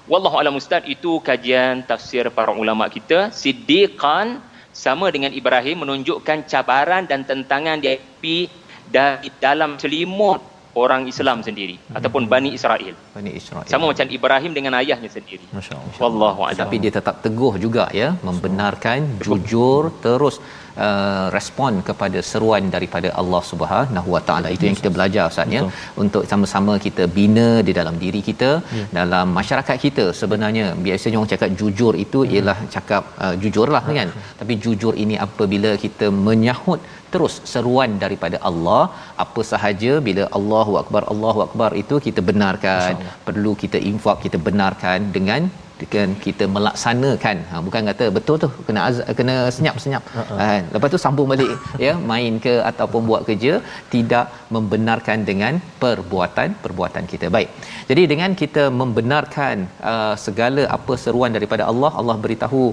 Wallahu 0.07 0.37
a'lam 0.39 0.55
ustaz 0.55 0.85
itu 0.87 1.19
kajian 1.19 1.83
tafsir 1.83 2.29
para 2.31 2.55
ulama 2.55 2.87
kita. 2.87 3.33
Siddiqan 3.33 4.39
sama 4.71 5.11
dengan 5.11 5.35
Ibrahim 5.35 5.83
menunjukkan 5.83 6.47
cabaran 6.47 7.09
dan 7.09 7.27
tentangan 7.27 7.81
dihadapi 7.81 8.47
dari 8.87 9.33
dalam 9.41 9.81
selimut 9.81 10.54
orang 10.83 11.01
Islam 11.11 11.37
sendiri 11.47 11.75
hmm. 11.79 11.97
ataupun 11.97 12.23
Bani 12.33 12.49
Israel. 12.57 12.93
Bani 13.17 13.31
Israel. 13.39 13.67
Sama 13.73 13.85
macam 13.91 14.07
Ibrahim 14.17 14.51
dengan 14.57 14.73
ayahnya 14.81 15.09
sendiri. 15.15 15.45
Masya-Allah. 15.57 15.95
Wallahu 16.03 16.41
a'lam. 16.47 16.61
Tapi 16.63 16.77
dia 16.83 16.91
tetap 16.99 17.17
teguh 17.25 17.53
juga 17.65 17.85
ya, 18.01 18.09
membenarkan, 18.29 18.99
jujur, 19.25 19.81
terus 20.05 20.37
uh, 20.85 21.27
respon 21.35 21.73
kepada 21.89 22.19
seruan 22.31 22.63
daripada 22.75 23.09
Allah 23.21 23.41
Subhanahu 23.51 24.09
Wa 24.15 24.21
Taala. 24.27 24.47
Itu 24.55 24.63
yang 24.69 24.77
kita 24.79 24.91
belajar 24.97 25.23
Ustaz 25.31 25.55
ya 25.57 25.61
untuk 26.03 26.23
sama-sama 26.31 26.75
kita 26.87 27.05
bina 27.17 27.47
di 27.67 27.75
dalam 27.79 27.95
diri 28.03 28.21
kita, 28.29 28.51
ya. 28.79 28.85
dalam 28.99 29.29
masyarakat 29.39 29.77
kita. 29.85 30.05
Sebenarnya 30.21 30.65
biasanya 30.87 31.19
orang 31.21 31.33
cakap 31.35 31.49
jujur 31.61 31.93
itu 32.05 32.21
hmm. 32.23 32.33
ialah 32.35 32.57
cakap 32.75 33.03
uh, 33.23 33.35
jujurlah 33.45 33.83
kan. 33.99 34.11
Tapi 34.41 34.55
jujur 34.65 34.93
ini 35.05 35.17
apabila 35.27 35.73
kita 35.85 36.09
menyahut 36.27 36.81
terus 37.15 37.35
seruan 37.51 37.91
daripada 38.03 38.39
Allah. 38.49 38.83
Apa 39.25 39.43
sahaja 39.51 39.93
bila 40.07 40.23
Allahu 40.39 40.73
akbar 40.81 41.03
Allahu 41.13 41.41
akbar 41.47 41.69
itu 41.83 41.97
kita 42.07 42.23
benarkan. 42.31 43.03
Perlu 43.27 43.53
kita 43.63 43.79
infak 43.91 44.17
kita 44.25 44.39
benarkan 44.47 45.11
dengan 45.17 45.43
dengan 45.81 46.07
kita 46.25 46.45
melaksanakan. 46.55 47.37
Ha, 47.49 47.61
bukan 47.67 47.89
kata 47.89 48.05
betul 48.17 48.35
tu 48.43 48.49
kena 48.67 48.81
az- 48.87 49.05
kena 49.19 49.35
senyap-senyap. 49.57 50.03
Uh-uh. 50.21 50.37
ha, 50.41 50.47
lepas 50.75 50.89
tu 50.95 50.99
sambung 51.05 51.27
balik 51.31 51.51
ya 51.85 51.93
main 52.11 52.33
ke 52.45 52.53
ataupun 52.71 53.01
buat 53.09 53.21
kerja 53.29 53.53
tidak 53.93 54.25
membenarkan 54.55 55.19
dengan 55.29 55.53
perbuatan-perbuatan 55.83 57.05
kita. 57.13 57.29
Baik. 57.37 57.49
Jadi 57.91 58.03
dengan 58.13 58.31
kita 58.41 58.63
membenarkan 58.81 59.55
uh, 59.93 60.15
segala 60.25 60.63
apa 60.77 60.93
seruan 61.05 61.31
daripada 61.37 61.63
Allah 61.71 61.91
Allah 62.01 62.17
beritahu 62.25 62.63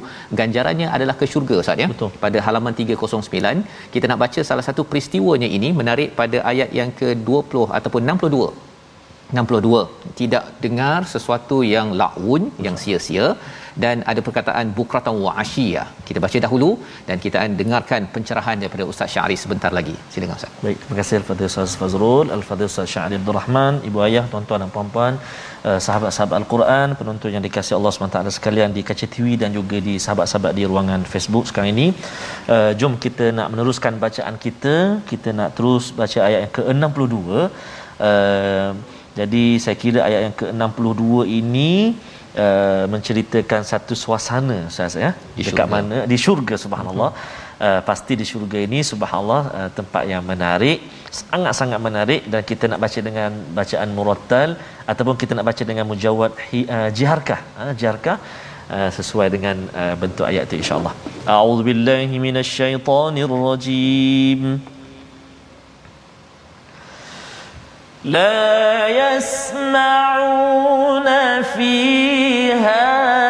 ganjarannya 0.40 0.88
adalah 0.96 1.16
ke 1.20 1.26
syurga 1.32 1.56
Ustaz 1.62 1.84
ya? 1.84 1.88
Betul. 1.94 2.10
pada 2.24 2.38
halaman 2.46 2.74
309 2.80 3.94
kita 3.94 4.04
nak 4.10 4.20
baca 4.24 4.40
salah 4.50 4.64
satu 4.68 4.82
peristiwanya 4.90 5.48
ini 5.58 5.70
menarik 5.80 6.10
pada 6.20 6.38
ayat 6.52 6.70
yang 6.80 6.92
ke-20 7.00 7.64
ataupun 7.78 8.02
62 8.16 8.71
62 9.40 10.14
tidak 10.20 10.44
dengar 10.64 10.98
sesuatu 11.14 11.58
yang 11.74 11.90
laun 12.02 12.44
yang 12.66 12.78
sia-sia. 12.84 13.26
Dan 13.82 13.96
ada 14.10 14.20
perkataan 14.26 14.66
bukratan 14.78 15.14
wa 15.24 15.32
asyia 15.42 15.82
kita 16.08 16.20
baca 16.24 16.38
dahulu 16.44 16.68
dan 17.08 17.16
kita 17.24 17.36
akan 17.40 17.52
dengarkan 17.60 18.00
pencerahan 18.14 18.56
daripada 18.62 18.84
Ustaz 18.92 19.08
Syari 19.14 19.36
sebentar 19.42 19.70
lagi. 19.78 19.94
Silakan 20.12 20.36
Ustaz. 20.40 20.52
Baik 20.64 20.76
terima 20.82 20.96
kasih 20.98 21.16
al-fadhil 21.20 21.48
Ustaz 21.52 21.76
Fazrul 21.82 22.26
al-fadhil 22.36 22.68
Ustaz 22.72 22.92
Syari 22.94 23.16
Abdul 23.20 23.36
Rahman 23.38 23.80
ibu 23.88 24.00
ayah 24.08 24.24
tuan-tuan 24.32 24.60
dan 24.64 24.70
puan-puan 24.76 25.12
uh, 25.68 25.78
sahabat-sahabat 25.86 26.36
al-Quran 26.42 26.96
penonton 27.00 27.32
yang 27.36 27.44
dikasihi 27.48 27.76
Allah 27.78 27.92
SWT 27.96 28.36
sekalian 28.38 28.70
di 28.76 28.84
kaca 28.90 29.08
TV 29.14 29.40
dan 29.42 29.50
juga 29.58 29.80
di 29.88 29.96
sahabat-sahabat 30.04 30.52
di 30.58 30.64
ruangan 30.72 31.02
Facebook 31.12 31.46
sekarang 31.48 31.72
ini. 31.76 31.86
Uh, 32.54 32.72
jom 32.82 32.94
kita 33.06 33.32
nak 33.38 33.48
meneruskan 33.54 33.96
bacaan 34.04 34.36
kita. 34.46 34.74
Kita 35.12 35.30
nak 35.40 35.50
terus 35.56 35.86
baca 36.00 36.18
ayat 36.28 36.40
yang 36.44 36.54
ke-62. 36.58 37.16
Uh, 38.08 38.70
jadi 39.18 39.44
saya 39.64 39.76
kira 39.82 40.00
ayat 40.08 40.20
yang 40.26 40.34
ke-62 40.40 41.02
ini 41.40 41.70
uh, 42.42 42.84
menceritakan 42.92 43.60
satu 43.70 43.94
suasana 44.02 44.58
Ustaz 44.72 44.94
ya? 45.04 45.10
Di 45.36 45.42
dekat 45.48 45.66
syurga. 45.68 45.74
mana? 45.74 45.96
Di 46.12 46.16
syurga 46.24 46.54
subhanallah. 46.64 47.10
Uh, 47.66 47.80
pasti 47.88 48.12
di 48.20 48.24
syurga 48.30 48.58
ini 48.66 48.78
subhanallah 48.90 49.42
uh, 49.58 49.70
tempat 49.78 50.02
yang 50.12 50.22
menarik 50.30 50.78
sangat-sangat 51.18 51.80
menarik. 51.88 52.20
Dan 52.32 52.40
kita 52.50 52.64
nak 52.72 52.80
baca 52.84 53.00
dengan 53.08 53.30
bacaan 53.58 53.88
murattal 53.98 54.50
ataupun 54.92 55.16
kita 55.22 55.32
nak 55.38 55.46
baca 55.50 55.62
dengan 55.70 55.84
mujawad 55.92 56.30
uh, 56.32 56.88
jiharkah. 56.96 57.40
Uh, 57.60 57.72
jiharkah 57.80 58.16
uh, 58.76 58.90
sesuai 58.98 59.26
dengan 59.36 59.56
uh, 59.82 59.94
bentuk 60.02 60.26
ayat 60.30 60.42
itu 60.48 60.56
insyaallah. 60.64 60.94
A'udzubillahi 61.36 62.14
minasyaitonirrajim 62.26 64.40
لا 68.04 68.88
يسمعون 68.88 70.22
فيها 71.42 73.21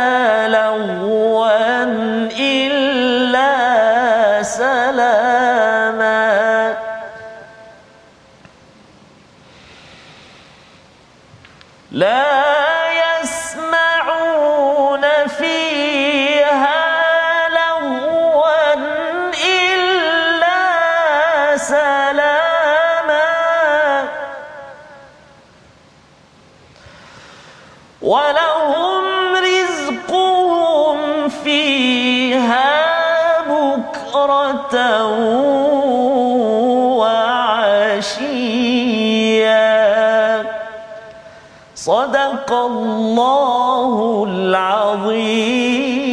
صدق 42.51 42.51
الله 42.53 44.25
العظيم 44.29 46.10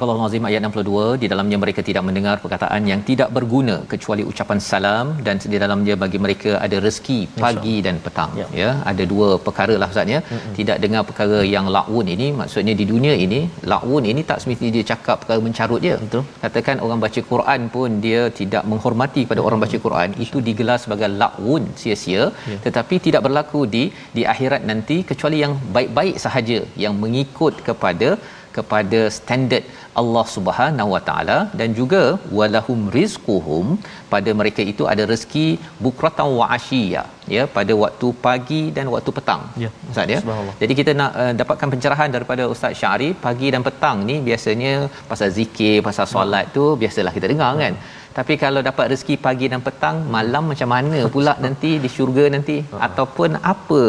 Surah 0.00 0.14
Al-Azim 0.16 0.44
ayat 0.48 0.60
62 0.66 1.20
di 1.22 1.26
dalamnya 1.30 1.56
mereka 1.62 1.80
tidak 1.88 2.02
mendengar 2.08 2.34
perkataan 2.42 2.82
yang 2.90 3.00
tidak 3.08 3.28
berguna 3.36 3.74
kecuali 3.90 4.22
ucapan 4.30 4.58
salam 4.68 5.06
dan 5.26 5.36
di 5.52 5.58
dalamnya 5.62 5.94
bagi 6.02 6.18
mereka 6.24 6.50
ada 6.66 6.76
rezeki 6.84 7.18
pagi 7.42 7.74
dan 7.86 7.96
petang 8.04 8.30
Ya. 8.40 8.46
ya 8.60 8.70
ada 8.90 9.04
dua 9.12 9.28
perkara 9.46 9.74
lah 9.82 9.88
ustaz 9.92 10.12
ya 10.14 10.20
mm-hmm. 10.22 10.54
tidak 10.58 10.76
dengar 10.84 11.02
perkara 11.08 11.38
yang 11.54 11.66
laun 11.76 12.06
ini 12.14 12.28
maksudnya 12.40 12.74
di 12.80 12.86
dunia 12.92 13.14
ini 13.24 13.40
laun 13.72 14.02
ini 14.12 14.24
tak 14.30 14.40
semestinya 14.44 14.72
dia 14.76 14.86
cakap 14.92 15.16
perkara 15.22 15.40
mencarut 15.48 15.80
je 15.88 15.94
Betul. 16.04 16.24
katakan 16.44 16.76
orang 16.86 17.00
baca 17.04 17.20
Quran 17.32 17.60
pun 17.76 18.00
dia 18.06 18.22
tidak 18.40 18.64
menghormati 18.72 19.24
pada 19.32 19.44
orang 19.46 19.60
baca 19.66 19.78
Quran 19.86 20.16
itu 20.26 20.40
digelar 20.48 20.80
sebagai 20.86 21.10
laun 21.24 21.62
sia-sia 21.82 22.24
Ya. 22.52 22.58
tetapi 22.66 22.96
tidak 23.08 23.24
berlaku 23.28 23.62
di 23.76 23.84
di 24.16 24.24
akhirat 24.34 24.62
nanti 24.72 24.98
kecuali 25.12 25.38
yang 25.44 25.54
baik-baik 25.76 26.16
sahaja 26.26 26.60
yang 26.84 26.94
mengikut 27.04 27.56
kepada 27.70 28.10
kepada 28.56 29.00
standard 29.18 29.64
Allah 30.00 30.24
Subhanahu 30.34 30.90
Wa 30.94 31.00
Taala 31.08 31.38
dan 31.60 31.70
juga 31.78 32.02
walahum 32.38 32.80
rizquhum 32.96 33.66
pada 34.12 34.30
mereka 34.40 34.62
itu 34.72 34.84
ada 34.92 35.04
rezeki 35.12 35.46
bukratan 35.84 36.28
wa 36.38 36.46
ashiya 36.56 37.02
ya 37.34 37.42
pada 37.56 37.72
waktu 37.82 38.08
pagi 38.26 38.62
dan 38.76 38.86
waktu 38.94 39.10
petang. 39.18 39.42
Ya. 39.64 39.70
Ustaz 39.92 40.14
ya. 40.14 40.20
Jadi 40.62 40.72
kita 40.80 40.92
nak 41.00 41.12
uh, 41.22 41.32
dapatkan 41.40 41.68
pencerahan 41.74 42.10
daripada 42.16 42.44
Ustaz 42.54 42.74
Syari 42.82 43.10
pagi 43.26 43.50
dan 43.54 43.64
petang 43.68 43.98
ni 44.10 44.16
biasanya 44.28 44.74
pasal 45.10 45.30
zikir, 45.38 45.76
pasal 45.88 46.06
solat 46.14 46.46
tu 46.58 46.66
biasalah 46.82 47.14
kita 47.18 47.28
dengar 47.34 47.52
kan. 47.64 47.74
Tapi 48.18 48.34
kalau 48.44 48.60
dapat 48.68 48.86
rezeki 48.92 49.16
pagi 49.26 49.46
dan 49.52 49.60
petang, 49.66 49.96
malam 50.14 50.44
macam 50.52 50.68
mana 50.74 51.00
pula 51.14 51.34
nanti 51.44 51.70
di 51.84 51.88
syurga 51.96 52.24
nanti 52.36 52.56
ataupun 52.86 53.38
apa 53.52 53.82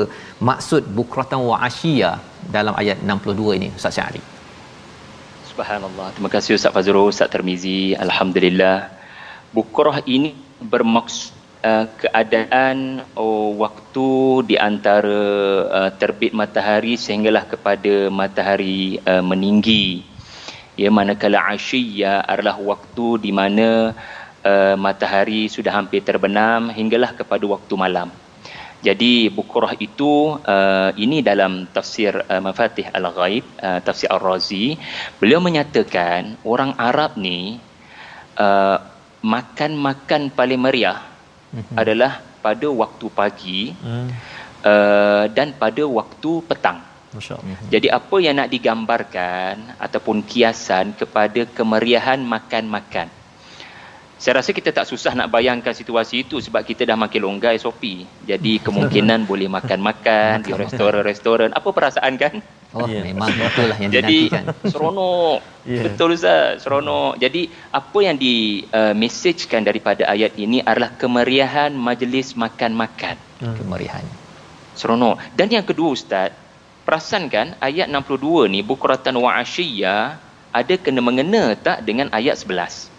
maksud 0.50 0.84
bukratan 0.98 1.42
wa 1.50 1.58
ashiya 1.70 2.12
dalam 2.56 2.76
ayat 2.82 2.98
62 3.14 3.58
ini 3.58 3.70
Ustaz 3.80 3.98
Syari. 3.98 4.22
Subhanallah. 5.62 6.10
Terima 6.18 6.26
kasih 6.34 6.58
Ustaz 6.58 6.74
Fazrul, 6.74 7.14
Ustaz 7.14 7.30
Termizi. 7.30 7.94
Alhamdulillah. 7.94 8.90
Bukrah 9.54 10.02
ini 10.10 10.34
bermaksud 10.58 11.38
uh, 11.62 11.86
keadaan 12.02 13.06
oh, 13.14 13.54
waktu 13.62 14.10
di 14.50 14.56
antara 14.58 15.22
uh, 15.70 15.92
terbit 15.94 16.34
matahari 16.34 16.98
sehinggalah 16.98 17.46
kepada 17.46 18.10
matahari 18.10 18.98
uh, 19.06 19.22
meninggi. 19.22 20.02
Ya 20.82 20.90
manakala 20.90 21.54
asyiyya 21.54 22.26
adalah 22.26 22.58
waktu 22.58 23.22
di 23.22 23.30
mana 23.30 23.94
uh, 24.42 24.74
matahari 24.82 25.46
sudah 25.46 25.78
hampir 25.78 26.02
terbenam 26.02 26.74
hinggalah 26.74 27.14
kepada 27.14 27.46
waktu 27.46 27.74
malam. 27.78 28.10
Jadi 28.82 29.30
bukrah 29.30 29.78
itu 29.78 30.42
uh, 30.42 30.90
ini 30.98 31.22
dalam 31.22 31.70
tafsir 31.70 32.18
uh, 32.18 32.42
Mafatih 32.42 32.90
Al-Ghaib, 32.90 33.46
uh, 33.62 33.80
tafsir 33.86 34.10
Ar-Razi, 34.10 34.74
beliau 35.22 35.38
menyatakan 35.38 36.42
orang 36.42 36.74
Arab 36.82 37.14
ni 37.14 37.62
uh, 38.42 38.78
makan-makan 39.22 40.34
paling 40.34 40.58
meriah 40.58 40.98
mm-hmm. 41.54 41.78
adalah 41.78 42.26
pada 42.42 42.68
waktu 42.74 43.06
pagi 43.14 43.62
Hmm. 43.78 44.10
uh, 44.66 45.26
dan 45.30 45.54
pada 45.54 45.86
waktu 45.86 46.32
petang. 46.50 46.82
Masya-Allah. 47.14 47.70
Jadi 47.70 47.88
apa 47.92 48.16
yang 48.24 48.40
nak 48.40 48.50
digambarkan 48.50 49.78
ataupun 49.78 50.26
kiasan 50.26 50.98
kepada 50.98 51.46
kemeriahan 51.46 52.18
makan-makan. 52.24 53.21
Saya 54.22 54.38
rasa 54.38 54.54
kita 54.54 54.70
tak 54.70 54.86
susah 54.86 55.18
nak 55.18 55.34
bayangkan 55.34 55.74
situasi 55.74 56.22
itu 56.22 56.38
sebab 56.38 56.62
kita 56.62 56.86
dah 56.86 56.94
makin 56.94 57.26
longgar 57.26 57.58
SOP. 57.58 58.06
Jadi 58.22 58.62
kemungkinan 58.62 59.26
boleh 59.26 59.50
makan-makan 59.50 60.46
di 60.46 60.54
restoran-restoran. 60.54 61.50
Apa 61.58 61.74
perasaan 61.74 62.22
kan? 62.22 62.38
Oh, 62.70 62.86
yeah. 62.86 63.02
memang 63.02 63.34
betul 63.34 63.66
lah 63.66 63.82
yang 63.82 63.90
Jadi 63.90 64.30
dinantikan. 64.30 64.46
seronok. 64.70 65.42
Ya. 65.66 65.82
Betul 65.90 66.14
Ustaz, 66.14 66.62
seronok. 66.62 67.18
Jadi 67.18 67.50
apa 67.74 67.98
yang 68.06 68.14
di 68.14 68.62
uh, 68.70 68.94
messagekan 68.94 69.66
daripada 69.66 70.06
ayat 70.06 70.38
ini 70.38 70.62
adalah 70.62 70.94
kemeriahan 71.02 71.74
majlis 71.74 72.38
makan-makan. 72.38 73.18
Kemeriahan. 73.42 74.06
Seronok. 74.78 75.18
Dan 75.34 75.50
yang 75.50 75.66
kedua 75.66 75.98
Ustaz, 75.98 76.30
perasan 76.86 77.26
kan 77.26 77.58
ayat 77.58 77.90
62 77.90 78.54
ni 78.54 78.62
bukratan 78.62 79.18
wa 79.18 79.34
asyiyya 79.42 80.22
ada 80.54 80.76
kena 80.78 81.02
mengena 81.02 81.58
tak 81.58 81.82
dengan 81.90 82.14
ayat 82.14 82.38
11. 82.38 82.91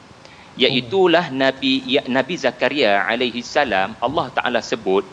Iaitulah 0.53 1.33
Nabi 1.33 1.81
ya, 1.89 2.05
Nabi 2.05 2.37
Zakaria 2.37 3.09
alaihi 3.09 3.41
salam 3.41 3.97
Allah 4.05 4.27
Taala 4.37 4.61
sebut 4.61 5.05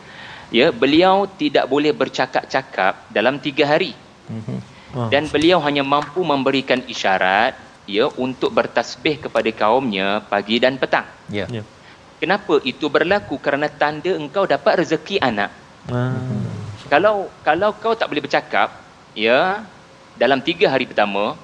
ya 0.51 0.67
beliau 0.73 1.29
tidak 1.29 1.65
boleh 1.69 1.95
bercakap-cakap 1.95 3.07
dalam 3.07 3.39
tiga 3.39 3.63
hari 3.63 3.95
Wah, 4.91 5.07
dan 5.13 5.29
beliau 5.29 5.61
hanya 5.61 5.85
mampu 5.85 6.25
memberikan 6.25 6.81
isyarat 6.89 7.53
ya 7.89 8.05
untuk 8.17 8.53
bertasbih 8.53 9.17
kepada 9.25 9.49
kaumnya 9.49 10.21
pagi 10.29 10.61
dan 10.61 10.77
petang. 10.77 11.05
Ya. 11.29 11.49
Ya. 11.49 11.65
Kenapa 12.21 12.61
itu 12.61 12.85
berlaku? 12.91 13.41
Kerana 13.41 13.69
tanda 13.69 14.13
engkau 14.13 14.45
dapat 14.45 14.85
rezeki 14.85 15.17
anak. 15.23 15.49
Ah. 15.89 16.13
Kalau 16.89 17.29
kalau 17.45 17.69
kau 17.77 17.93
tak 17.93 18.09
boleh 18.09 18.25
bercakap, 18.25 18.73
ya 19.13 19.65
dalam 20.17 20.41
tiga 20.41 20.69
hari 20.73 20.85
pertama, 20.89 21.37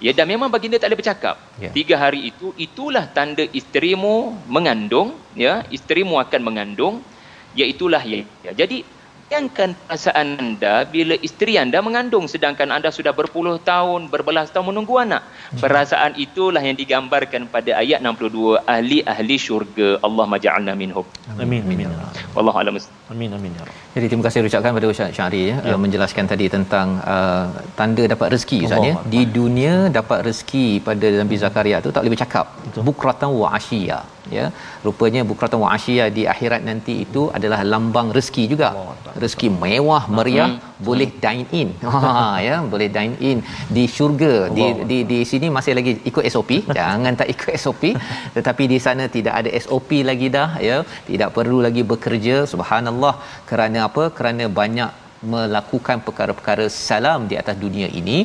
ya 0.00 0.10
dan 0.16 0.26
memang 0.26 0.48
baginda 0.48 0.80
tak 0.80 0.90
boleh 0.90 1.00
bercakap. 1.04 1.36
Ya. 1.60 1.70
Tiga 1.70 2.00
hari 2.00 2.32
itu 2.32 2.56
itulah 2.56 3.04
tanda 3.06 3.44
isterimu 3.44 4.34
mengandung, 4.48 5.14
ya 5.36 5.62
isterimu 5.68 6.16
akan 6.16 6.40
mengandung, 6.40 7.04
iaitulah 7.54 8.02
ya. 8.02 8.24
ya. 8.42 8.52
Jadi 8.56 8.82
bayangkan 9.30 9.70
perasaan 9.86 10.28
anda 10.42 10.74
bila 10.94 11.14
isteri 11.26 11.52
anda 11.62 11.78
mengandung 11.86 12.26
sedangkan 12.32 12.68
anda 12.76 12.90
sudah 12.96 13.12
berpuluh 13.18 13.62
tahun, 13.70 14.10
berbelas 14.14 14.50
tahun 14.54 14.66
menunggu 14.70 14.94
anak. 14.98 15.22
Perasaan 15.62 16.18
itulah 16.24 16.62
yang 16.68 16.74
digambarkan 16.82 17.46
pada 17.54 17.78
ayat 17.82 18.02
62 18.02 18.58
ahli-ahli 18.74 19.36
syurga. 19.46 19.88
Allah 20.06 20.26
maja'alna 20.34 20.74
minhum. 20.82 21.06
Amin. 21.44 21.62
Amin. 21.62 21.94
Wallahu 22.34 22.58
a'lam. 22.58 22.74
Amin. 23.14 23.30
Amin. 23.38 23.52
Ya 23.54 23.62
Rabb. 23.68 23.78
Jadi 23.94 24.06
terima 24.10 24.24
kasih 24.26 24.42
ucapkan 24.50 24.74
pada 24.78 24.86
Ustaz 24.90 25.14
Syahri 25.18 25.42
ya, 25.50 25.56
ya. 25.70 25.78
menjelaskan 25.84 26.24
tadi 26.32 26.46
tentang 26.56 26.98
uh, 27.14 27.46
tanda 27.78 28.02
dapat 28.14 28.34
rezeki 28.34 28.58
Ustaz 28.66 28.82
ya. 28.82 28.94
Allah 28.98 29.06
Di 29.14 29.22
dunia 29.38 29.74
dapat 29.98 30.26
rezeki 30.26 30.66
pada 30.88 31.06
Nabi 31.22 31.38
Zakaria 31.44 31.78
tu 31.86 31.94
tak 31.94 32.02
boleh 32.02 32.14
bercakap. 32.18 32.46
Bukratan 32.90 33.30
wa 33.42 33.54
ashiya. 33.58 34.00
Ya 34.36 34.46
rupanya 34.86 35.20
bukratan 35.30 35.58
wa 35.64 35.68
asyia 35.76 36.04
di 36.16 36.22
akhirat 36.32 36.62
nanti 36.68 36.94
itu 37.04 37.22
adalah 37.38 37.60
lambang 37.72 38.08
rezeki 38.16 38.44
juga. 38.52 38.68
Rezeki 39.22 39.48
mewah 39.62 40.02
meriah 40.16 40.50
hmm. 40.52 40.84
boleh 40.88 41.08
dine 41.24 41.46
in. 41.62 41.70
Ha 41.90 42.14
ya 42.46 42.56
boleh 42.72 42.88
dine 42.96 43.16
in 43.30 43.38
di 43.76 43.84
syurga. 43.96 44.34
Di 44.56 44.66
di 44.90 44.98
di 45.12 45.18
sini 45.30 45.48
masih 45.56 45.74
lagi 45.78 45.92
ikut 46.10 46.24
SOP 46.34 46.50
jangan 46.78 47.12
tak 47.20 47.28
ikut 47.34 47.50
SOP 47.64 47.82
tetapi 48.36 48.64
di 48.72 48.78
sana 48.86 49.06
tidak 49.16 49.34
ada 49.42 49.50
SOP 49.64 49.90
lagi 50.10 50.28
dah 50.38 50.50
ya. 50.68 50.78
Tidak 51.10 51.30
perlu 51.38 51.60
lagi 51.66 51.84
bekerja 51.92 52.36
subhanallah. 52.54 53.14
Kerana 53.50 53.78
apa? 53.90 54.04
Kerana 54.18 54.46
banyak 54.60 54.90
melakukan 55.32 55.98
perkara-perkara 56.06 56.66
salam 56.72 57.28
di 57.30 57.34
atas 57.40 57.56
dunia 57.64 57.88
ini 58.00 58.18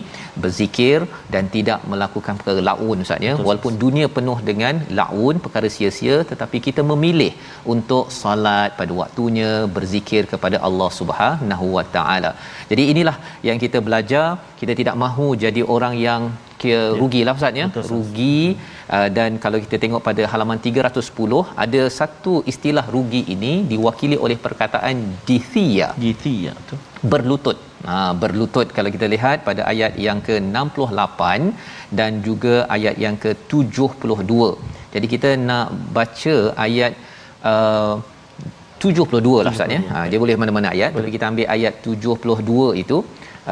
berzikir 0.43 0.98
dan 1.34 1.52
tidak 1.56 1.80
melakukan 1.91 2.39
perkara 2.39 2.62
laun 2.70 3.04
ustaz 3.06 3.28
ya. 3.28 3.34
Walaupun 3.48 3.76
dunia 3.84 4.08
penuh 4.18 4.38
dengan 4.50 4.80
laun 5.00 5.43
perkara 5.46 5.70
sia-sia 5.76 6.18
tetapi 6.32 6.60
kita 6.68 6.84
memilih 6.91 7.32
untuk 7.74 8.06
solat 8.20 8.72
pada 8.80 8.93
waktunya 9.02 9.52
berzikir 9.78 10.24
kepada 10.34 10.60
Allah 10.68 10.89
Subhanahu 11.00 11.68
wa 11.78 11.86
taala. 11.98 12.32
Jadi 12.72 12.86
inilah 12.96 13.18
yang 13.50 13.60
kita 13.66 13.80
belajar. 13.88 14.26
Kita 14.60 14.74
tidak 14.80 14.96
mahu 15.04 15.28
jadi 15.46 15.62
orang 15.76 15.93
yang 16.08 16.22
kira 16.62 16.82
ya. 16.82 16.95
rugilah 17.01 17.34
ustaz 17.39 17.62
ya? 17.62 17.68
Rugi 17.93 18.39
uh, 18.95 19.10
dan 19.18 19.39
kalau 19.43 19.58
kita 19.64 19.78
tengok 19.84 20.01
pada 20.08 20.24
halaman 20.32 20.60
310 20.68 21.41
ada 21.66 21.82
satu 21.99 22.34
istilah 22.51 22.86
rugi 22.95 23.22
ini 23.36 23.53
diwakili 23.72 24.18
oleh 24.26 24.38
perkataan 24.45 24.97
dithia. 25.28 25.89
Dithia 26.03 26.53
tu 26.70 26.78
berlutut. 27.14 27.60
Ha 27.88 27.97
berlutut 28.24 28.68
kalau 28.78 28.89
kita 28.95 29.08
lihat 29.16 29.38
pada 29.49 29.62
ayat 29.74 29.93
yang 30.08 30.20
ke-68 30.28 31.22
dan 31.99 32.12
juga 32.28 32.56
ayat 32.78 32.97
yang 33.06 33.18
ke-72. 33.26 34.34
Jadi 34.95 35.08
kita 35.14 35.30
nak 35.49 35.68
baca 35.97 36.36
ayat 36.66 36.93
uh, 37.51 37.95
72 38.84 39.43
lah 39.45 39.51
ustaz 39.56 39.76
ya? 39.76 39.82
ha 39.91 39.99
dia 40.12 40.20
boleh 40.24 40.36
mana-mana 40.41 40.68
ayat 40.76 40.89
boleh. 40.91 41.06
tapi 41.06 41.14
kita 41.16 41.26
ambil 41.32 41.47
ayat 41.56 41.74
72 41.93 42.84
itu 42.84 42.97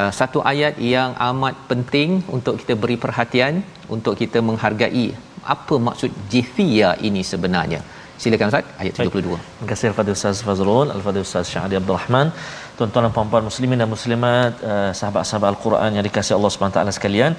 uh, 0.00 0.12
satu 0.20 0.38
ayat 0.52 0.74
yang 0.94 1.10
amat 1.30 1.54
penting 1.70 2.10
untuk 2.36 2.54
kita 2.60 2.74
beri 2.82 2.96
perhatian 3.04 3.54
untuk 3.96 4.14
kita 4.22 4.40
menghargai 4.48 5.06
apa 5.54 5.74
maksud 5.88 6.10
jithia 6.32 6.90
ini 7.08 7.22
sebenarnya. 7.32 7.80
Silakan 8.22 8.48
ustaz. 8.50 8.66
Ayat 8.82 8.92
72 8.94 9.10
Baik. 9.10 9.40
terima 9.54 9.68
kasih 9.70 9.86
kepada 9.92 10.10
ustaz 10.16 10.36
Fazrul 10.46 10.86
al-Fadhil 10.96 11.24
ustaz 11.28 11.46
Syahdi 11.52 11.74
Abdul 11.80 11.96
Rahman 11.98 12.28
tuan-tuan 12.76 13.02
dan 13.06 13.12
puan-puan 13.16 13.44
muslimin 13.48 13.78
dan 13.82 13.88
muslimat 13.94 14.52
uh, 14.70 14.90
sahabat-sahabat 14.98 15.48
al-Quran 15.54 15.90
yang 15.96 16.04
dikasihi 16.08 16.34
Allah 16.38 16.52
Subhanahu 16.54 16.76
taala 16.76 16.92
sekalian 16.98 17.32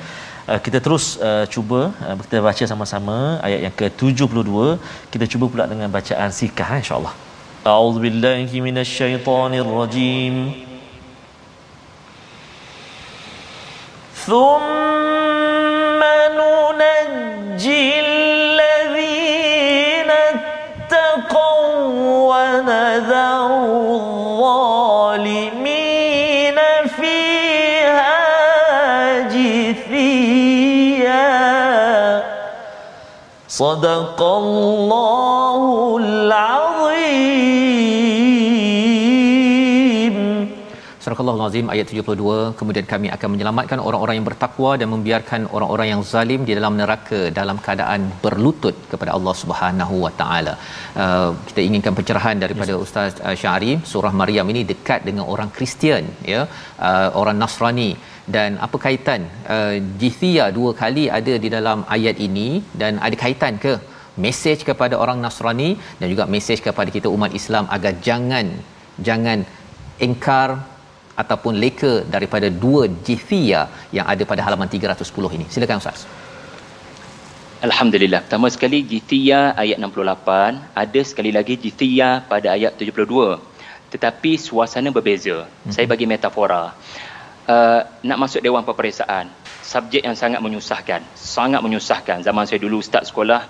uh, 0.52 0.60
kita 0.66 0.78
terus 0.86 1.06
uh, 1.30 1.46
cuba 1.54 1.80
uh, 2.08 2.16
kita 2.26 2.44
baca 2.50 2.64
sama-sama 2.72 3.18
ayat 3.48 3.60
yang 3.66 3.76
ke-72 3.80 4.52
kita 5.16 5.26
cuba 5.34 5.46
pula 5.54 5.66
dengan 5.72 5.90
bacaan 5.98 6.30
sikah 6.40 6.70
insya-Allah. 6.84 7.14
A'udzubillahi 7.74 8.56
minasyaitonirrajim 8.68 10.36
ثم 14.26 16.02
ننجي 16.82 17.86
الذين 18.00 20.12
اتقوا 20.34 21.70
ونذر 22.34 23.46
الظالمين 24.26 26.58
فيها 26.98 28.18
جثيا. 29.30 31.30
صدق 33.48 34.22
الله 34.22 35.98
Surah 41.18 41.34
Al-Azim 41.38 41.68
ayat 41.74 41.88
72 41.92 42.58
kemudian 42.60 42.86
kami 42.92 43.08
akan 43.16 43.30
menyelamatkan 43.34 43.80
orang-orang 43.88 44.16
yang 44.18 44.28
bertakwa 44.30 44.72
dan 44.80 44.88
membiarkan 44.94 45.42
orang-orang 45.56 45.88
yang 45.92 46.02
zalim 46.12 46.42
di 46.48 46.54
dalam 46.58 46.74
neraka 46.82 47.20
dalam 47.40 47.58
keadaan 47.66 48.02
berlutut 48.24 48.76
kepada 48.92 49.12
Allah 49.18 49.34
Subhanahu 49.42 49.96
Wa 50.06 50.12
Taala. 50.22 50.54
Uh, 51.04 51.30
kita 51.50 51.62
inginkan 51.68 51.96
pencerahan 52.00 52.38
daripada 52.44 52.74
yes. 52.76 52.84
Ustaz 52.86 53.14
uh, 53.28 53.36
Syari 53.42 53.72
surah 53.92 54.14
Maryam 54.22 54.50
ini 54.54 54.64
dekat 54.72 55.02
dengan 55.10 55.26
orang 55.36 55.52
Kristian 55.58 56.06
ya. 56.34 56.42
Uh, 56.90 57.10
orang 57.22 57.40
Nasrani. 57.44 57.92
Dan 58.36 58.52
apa 58.66 58.78
kaitan? 58.86 59.22
Uh, 59.56 59.76
jithia 60.02 60.46
dua 60.60 60.72
kali 60.84 61.04
ada 61.20 61.34
di 61.44 61.52
dalam 61.58 61.82
ayat 61.98 62.20
ini. 62.28 62.48
Dan 62.82 63.02
ada 63.08 63.18
kaitan 63.26 63.56
ke? 63.66 63.76
Mesej 64.24 64.60
kepada 64.70 64.96
orang 65.04 65.18
Nasrani 65.24 65.70
dan 66.00 66.08
juga 66.12 66.24
mesej 66.36 66.60
kepada 66.68 66.90
kita 66.98 67.08
umat 67.16 67.32
Islam 67.40 67.66
agar 67.76 67.94
jangan 68.08 68.48
jangan 69.08 69.40
engkar 70.08 70.50
ataupun 71.22 71.56
leka 71.64 72.04
daripada 72.16 72.48
dua 72.52 72.92
jithia 73.08 73.72
yang 73.98 74.06
ada 74.14 74.24
pada 74.32 74.42
halaman 74.46 74.68
310 74.68 75.36
ini. 75.38 75.46
Silakan 75.48 75.80
Ustaz. 75.84 76.04
Alhamdulillah. 77.68 78.22
Pertama 78.28 78.48
sekali 78.52 78.84
jithia 78.84 79.56
ayat 79.64 79.80
68, 79.80 80.76
ada 80.84 81.02
sekali 81.10 81.32
lagi 81.38 81.56
jithia 81.56 82.22
pada 82.32 82.52
ayat 82.52 82.76
72. 82.78 83.40
Tetapi 83.96 84.32
suasana 84.36 84.92
berbeza. 84.92 85.48
Hmm. 85.48 85.72
Saya 85.72 85.88
bagi 85.88 86.06
metafora. 86.06 86.76
Uh, 87.46 87.82
nak 88.10 88.18
masuk 88.26 88.42
dewan 88.42 88.66
peperiksaan, 88.66 89.30
subjek 89.62 90.02
yang 90.02 90.18
sangat 90.18 90.42
menyusahkan, 90.46 91.02
sangat 91.14 91.62
menyusahkan. 91.62 92.26
Zaman 92.26 92.44
saya 92.50 92.58
dulu 92.58 92.82
ustaz 92.82 93.14
sekolah, 93.14 93.46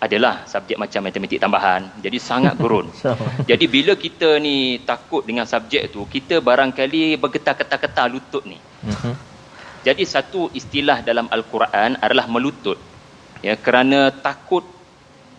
adalah 0.00 0.48
subjek 0.48 0.80
macam 0.80 1.04
matematik 1.04 1.36
tambahan. 1.36 1.92
Jadi 2.00 2.16
sangat 2.16 2.56
gurun. 2.56 2.88
Jadi 3.50 3.64
bila 3.68 3.92
kita 3.92 4.40
ni 4.40 4.80
takut 4.80 5.20
dengan 5.28 5.44
subjek 5.44 5.92
tu, 5.92 6.08
kita 6.08 6.40
barangkali 6.40 7.20
bergetar-getar-getar 7.20 8.08
lutut 8.08 8.42
ni. 8.48 8.56
Mhm. 8.88 9.12
Jadi 9.80 10.04
satu 10.04 10.48
istilah 10.56 11.00
dalam 11.04 11.28
Al-Quran 11.28 12.00
adalah 12.00 12.28
melutut. 12.28 12.76
Ya, 13.40 13.56
kerana 13.56 14.12
takut 14.12 14.64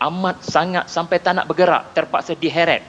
amat 0.02 0.42
sangat 0.42 0.90
sampai 0.90 1.22
tak 1.22 1.38
nak 1.38 1.46
bergerak, 1.46 1.94
terpaksa 1.94 2.34
diheret. 2.34 2.82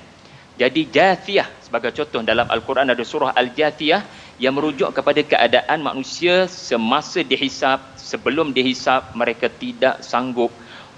Jadi 0.56 0.88
Jathiyah 0.88 1.48
sebagai 1.64 1.92
contoh 1.96 2.20
dalam 2.24 2.48
Al-Quran 2.48 2.92
ada 2.92 3.04
surah 3.04 3.32
Al-Jathiyah 3.36 4.00
yang 4.40 4.56
merujuk 4.56 4.92
kepada 4.92 5.20
keadaan 5.24 5.80
manusia 5.84 6.48
semasa 6.48 7.20
dihisap, 7.20 7.96
sebelum 8.00 8.52
dihisap 8.56 9.12
mereka 9.16 9.48
tidak 9.52 10.00
sanggup 10.00 10.52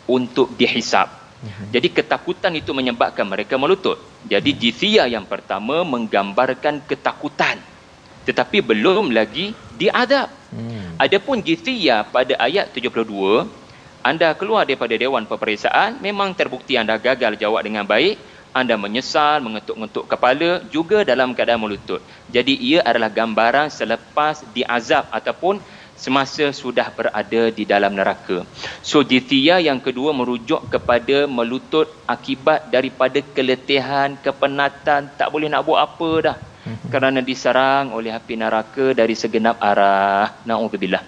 untuk 0.05 0.53
dihisap. 0.57 1.09
Mhm. 1.45 1.65
Jadi 1.73 1.89
ketakutan 1.93 2.53
itu 2.57 2.73
menyebabkan 2.73 3.29
mereka 3.29 3.61
melutut. 3.61 4.01
Jadi 4.25 4.57
jithia 4.57 5.05
yang 5.05 5.29
pertama 5.29 5.85
menggambarkan 5.85 6.81
ketakutan. 6.89 7.61
Tetapi 8.25 8.65
belum 8.65 9.13
lagi 9.13 9.53
diadab. 9.77 10.33
Hmm. 10.49 10.97
Adapun 10.97 11.45
jithia 11.45 12.09
pada 12.09 12.33
ayat 12.41 12.73
72, 12.73 13.45
anda 14.01 14.33
keluar 14.33 14.65
daripada 14.65 14.97
Dewan 14.97 15.29
Peperiksaan, 15.29 16.01
memang 16.01 16.33
terbukti 16.33 16.81
anda 16.81 16.97
gagal 16.97 17.37
jawab 17.37 17.61
dengan 17.61 17.85
baik, 17.85 18.17
anda 18.55 18.79
menyesal, 18.79 19.43
mengetuk-ngetuk 19.43 20.07
kepala, 20.07 20.63
juga 20.71 21.03
dalam 21.03 21.35
keadaan 21.35 21.59
melutut. 21.59 21.99
Jadi 22.31 22.55
ia 22.55 22.87
adalah 22.87 23.11
gambaran 23.11 23.67
selepas 23.69 24.47
diazab 24.55 25.11
ataupun 25.11 25.59
semasa 25.97 26.51
sudah 26.63 26.89
berada 26.97 27.43
di 27.59 27.65
dalam 27.73 27.93
neraka. 27.99 28.39
So 28.91 29.01
jithia 29.11 29.57
yang 29.69 29.81
kedua 29.87 30.11
merujuk 30.21 30.69
kepada 30.75 31.17
melutut 31.37 31.89
akibat 32.15 32.69
daripada 32.75 33.19
keletihan, 33.37 34.19
kepenatan, 34.27 35.11
tak 35.21 35.29
boleh 35.35 35.49
nak 35.53 35.65
buat 35.69 35.81
apa 35.87 36.11
dah. 36.27 36.37
Mhm. 36.65 36.89
Kerana 36.93 37.21
diserang 37.31 37.93
oleh 37.97 38.13
api 38.19 38.35
neraka 38.41 38.87
dari 39.01 39.15
segenap 39.23 39.57
arah. 39.71 40.29
Na'udzubillah. 40.49 41.03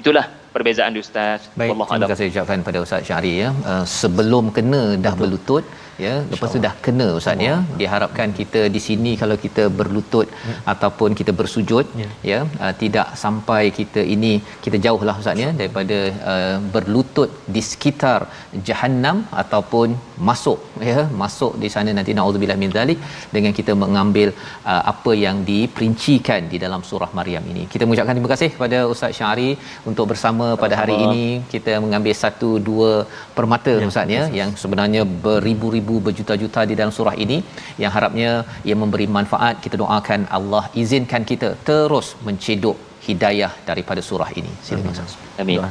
Itulah 0.00 0.26
perbezaan 0.54 0.94
di 0.96 1.00
Ustaz. 1.02 1.50
Baik, 1.58 1.74
terima 1.74 2.10
kasih 2.12 2.26
ucapkan 2.30 2.62
pada 2.68 2.78
Ustaz 2.86 3.02
Syahri. 3.08 3.34
Ya. 3.42 3.50
Uh, 3.70 3.84
sebelum 4.00 4.54
kena 4.56 4.82
dah 4.94 5.14
Betul. 5.14 5.20
berlutut, 5.22 5.64
ya 6.04 6.14
lepas 6.32 6.48
tu 6.54 6.60
dah 6.66 6.74
kena 6.84 7.06
ustaz 7.18 7.46
ya. 7.48 7.54
Diharapkan 7.80 8.28
kita 8.40 8.60
di 8.74 8.80
sini 8.86 9.12
kalau 9.22 9.36
kita 9.44 9.64
berlutut 9.78 10.28
ya. 10.50 10.56
ataupun 10.72 11.10
kita 11.20 11.32
bersujud 11.40 11.86
ya, 12.02 12.08
ya 12.30 12.40
uh, 12.64 12.72
tidak 12.82 13.08
sampai 13.24 13.62
kita 13.78 14.02
ini 14.14 14.32
kita 14.64 14.78
jauhlah 14.86 15.16
ustaz 15.22 15.44
ya 15.44 15.50
daripada 15.60 15.98
uh, 16.32 16.56
berlutut 16.74 17.30
di 17.56 17.62
sekitar 17.70 18.20
jahanam 18.68 19.18
ataupun 19.42 19.88
masuk 20.28 20.60
ya 20.90 21.00
masuk 21.22 21.52
di 21.62 21.68
sana 21.74 21.90
nanti 21.98 22.14
naudzubillah 22.18 22.58
min 22.62 22.72
zalik 22.78 23.00
dengan 23.36 23.52
kita 23.58 23.72
mengambil 23.84 24.28
uh, 24.72 24.82
apa 24.92 25.12
yang 25.24 25.36
diperincikan 25.50 26.42
di 26.52 26.58
dalam 26.64 26.82
surah 26.90 27.10
Maryam 27.18 27.44
ini. 27.52 27.64
Kita 27.72 27.82
mengucapkan 27.86 28.14
terima 28.16 28.32
kasih 28.34 28.50
kepada 28.54 28.78
ustaz 28.92 29.18
Syari 29.18 29.50
untuk 29.90 30.06
bersama 30.12 30.46
pada 30.62 30.74
hari 30.80 30.96
ini. 31.06 31.26
Kita 31.54 31.74
mengambil 31.84 32.14
satu 32.24 32.50
dua 32.68 32.90
permata 33.38 33.74
ya, 33.82 33.88
ustaz 33.92 34.16
ya 34.16 34.24
yang 34.40 34.50
sebenarnya 34.62 35.02
beribu-ribu 35.26 35.87
ribu 35.87 35.95
berjuta-juta 36.07 36.63
di 36.69 36.75
dalam 36.79 36.93
surah 36.97 37.15
ini 37.25 37.37
yang 37.83 37.93
harapnya 37.95 38.31
ia 38.69 38.75
memberi 38.83 39.07
manfaat 39.17 39.55
kita 39.65 39.77
doakan 39.83 40.27
Allah 40.37 40.63
izinkan 40.83 41.23
kita 41.31 41.51
terus 41.69 42.09
mencedok 42.27 42.77
hidayah 43.07 43.53
daripada 43.71 44.03
surah 44.11 44.29
ini 44.41 44.51
silakan 44.67 44.93
Ustaz 44.95 45.17
amin 45.43 45.63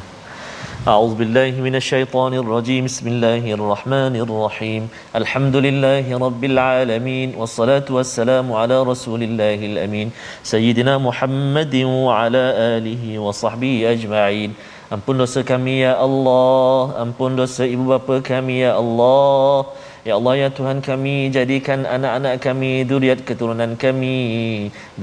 أعوذ 0.93 1.13
بالله 1.19 1.63
من 1.67 1.75
الشيطان 1.79 2.33
الرجيم 2.43 2.85
بسم 2.91 3.07
الله 3.13 3.45
الرحمن 3.57 4.15
الرحيم 4.25 4.83
الحمد 5.21 5.57
لله 5.67 6.19
رب 6.27 6.43
العالمين 6.53 7.29
والصلاة 7.39 7.87
والسلام 7.97 8.47
على 8.61 8.77
رسول 8.91 9.23
الله 9.29 9.61
الأمين 9.71 10.09
سيدنا 10.43 10.99
محمد 10.99 11.75
وعلى 12.07 12.45
آله 12.77 13.03
وصحبه 13.25 13.75
أجمعين 13.95 14.51
Ampun 14.93 15.17
dosa 15.23 15.41
kami 15.41 15.87
ya 15.87 15.93
Allah 16.07 16.99
Ampun 17.03 17.39
dosa 17.39 17.65
ibu 17.75 17.85
bapa 17.93 18.19
kami 18.21 18.61
ya 18.67 18.73
Allah 18.83 19.71
Ya 20.08 20.16
Allah 20.16 20.34
ya 20.40 20.50
Tuhan 20.58 20.78
kami 20.88 21.16
jadikan 21.36 21.80
anak-anak 21.84 22.40
kami 22.40 22.88
duriat 22.90 23.20
keturunan 23.28 23.72
kami 23.82 24.16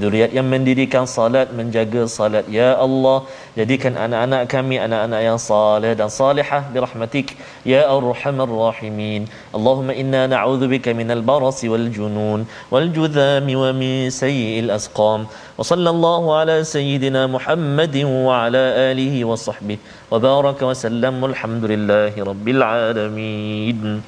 duriat 0.01 0.33
yang 0.37 0.47
mendirikan 0.53 1.05
salat 1.05 1.53
menjaga 1.57 2.09
salat 2.13 2.49
ya 2.49 2.69
Allah 2.85 3.17
jadikan 3.59 3.93
anak-anak 4.05 4.49
kami 4.53 4.81
anak-anak 4.85 5.21
yang 5.27 5.37
saleh 5.37 5.93
dan 5.99 6.09
salihah 6.09 6.61
birahmatik 6.73 7.37
ya 7.73 7.85
arhamar 7.97 8.49
rahimin 8.49 9.29
Allahumma 9.53 9.93
inna 9.93 10.25
na'udzubika 10.33 10.97
minal 10.97 11.21
barasi 11.29 11.69
wal 11.69 11.85
junun 11.99 12.49
wal 12.73 12.89
judhami 12.97 13.53
wa 13.61 13.69
min 13.83 14.09
sayyi'il 14.09 14.73
asqam 14.79 15.29
wa 15.29 15.61
sallallahu 15.71 16.33
ala 16.41 16.57
sayyidina 16.73 17.29
Muhammadin 17.37 18.09
wa 18.09 18.49
ala 18.49 18.65
alihi 18.89 19.21
wa 19.21 19.37
sahbihi 19.37 19.77
wa 20.09 20.17
baraka 20.17 20.65
wa 20.73 20.81
sallam 20.85 21.21
alhamdulillahi 21.31 22.25
rabbil 22.33 22.63
alamin 22.73 24.01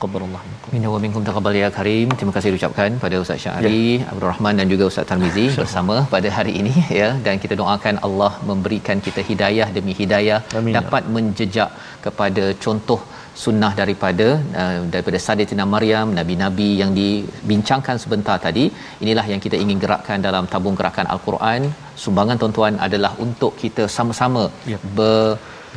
taqabbalallah 0.00 0.42
minna 0.74 0.88
wa 0.92 0.98
minkum 1.04 1.22
taqabbal 1.28 1.56
ya 1.60 1.68
karim 1.78 2.08
terima 2.18 2.32
kasih 2.36 2.50
ucapkan 2.58 2.90
pada 3.02 3.16
Ustaz 3.24 3.42
Syahri 3.44 3.82
ya. 4.00 4.06
Abdul 4.12 4.28
Rahman 4.30 4.54
dan 4.60 4.66
juga 4.72 4.84
Ustaz 4.90 5.06
Tarmizi 5.10 5.44
bersama 5.58 5.96
pada 6.14 6.28
hari 6.36 6.52
ini 6.60 6.72
ya 7.00 7.08
dan 7.26 7.36
kita 7.42 7.54
doakan 7.62 7.96
Allah 8.08 8.32
memberikan 8.50 8.98
kita 9.06 9.22
hidayah 9.30 9.68
demi 9.76 9.94
hidayah 10.00 10.40
Amin. 10.60 10.72
Dapat 10.78 11.02
menjejak 11.16 11.70
kepada 12.06 12.46
contoh 12.64 13.00
sunnah 13.42 13.72
daripada 13.82 14.26
uh, 14.62 14.80
daripada 14.94 15.18
Sayyidatina 15.26 15.64
Maryam 15.74 16.08
nabi-nabi 16.18 16.70
yang 16.80 16.92
dibincangkan 17.00 17.96
sebentar 18.04 18.36
tadi 18.46 18.64
inilah 19.04 19.26
yang 19.32 19.40
kita 19.46 19.56
ingin 19.64 19.78
gerakkan 19.84 20.18
dalam 20.28 20.46
tabung 20.54 20.76
gerakan 20.80 21.08
al-Quran 21.14 21.70
sumbangan 22.04 22.38
tuan-tuan 22.42 22.76
adalah 22.88 23.12
untuk 23.26 23.54
kita 23.62 23.84
sama-sama 23.96 24.44
ya. 24.72 24.78
ber 24.98 25.16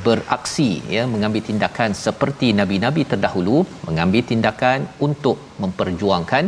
beraksi 0.06 0.70
ya 0.96 1.04
mengambil 1.14 1.42
tindakan 1.50 1.92
seperti 2.06 2.48
nabi-nabi 2.60 3.02
terdahulu 3.12 3.58
mengambil 3.88 4.22
tindakan 4.32 4.80
untuk 5.08 5.38
memperjuangkan 5.64 6.46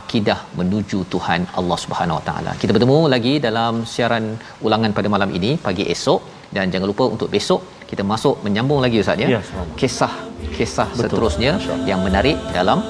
akidah 0.00 0.38
menuju 0.58 0.98
Tuhan 1.12 1.40
Allah 1.58 1.78
Subhanahu 1.84 2.18
Wa 2.20 2.24
Taala. 2.28 2.52
Kita 2.62 2.72
bertemu 2.76 2.98
lagi 3.14 3.34
dalam 3.46 3.74
siaran 3.92 4.24
ulangan 4.66 4.92
pada 4.98 5.08
malam 5.14 5.30
ini 5.38 5.52
pagi 5.68 5.86
esok 5.94 6.20
dan 6.56 6.72
jangan 6.72 6.88
lupa 6.92 7.04
untuk 7.14 7.28
besok 7.36 7.60
kita 7.90 8.02
masuk 8.12 8.42
menyambung 8.44 8.80
lagi 8.84 8.98
ustaz 9.04 9.22
ya. 9.22 9.28
ya 9.36 9.40
kisah 9.80 10.12
kisah 10.58 10.88
Betul. 10.90 11.00
seterusnya 11.00 11.52
yang 11.90 12.02
menarik 12.06 12.36
dalam 12.58 12.80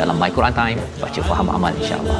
dalam 0.00 0.16
My 0.22 0.30
Quran 0.36 0.54
Time 0.60 0.80
baca 1.02 1.20
faham 1.28 1.48
amal 1.58 1.72
insya-Allah. 1.82 2.18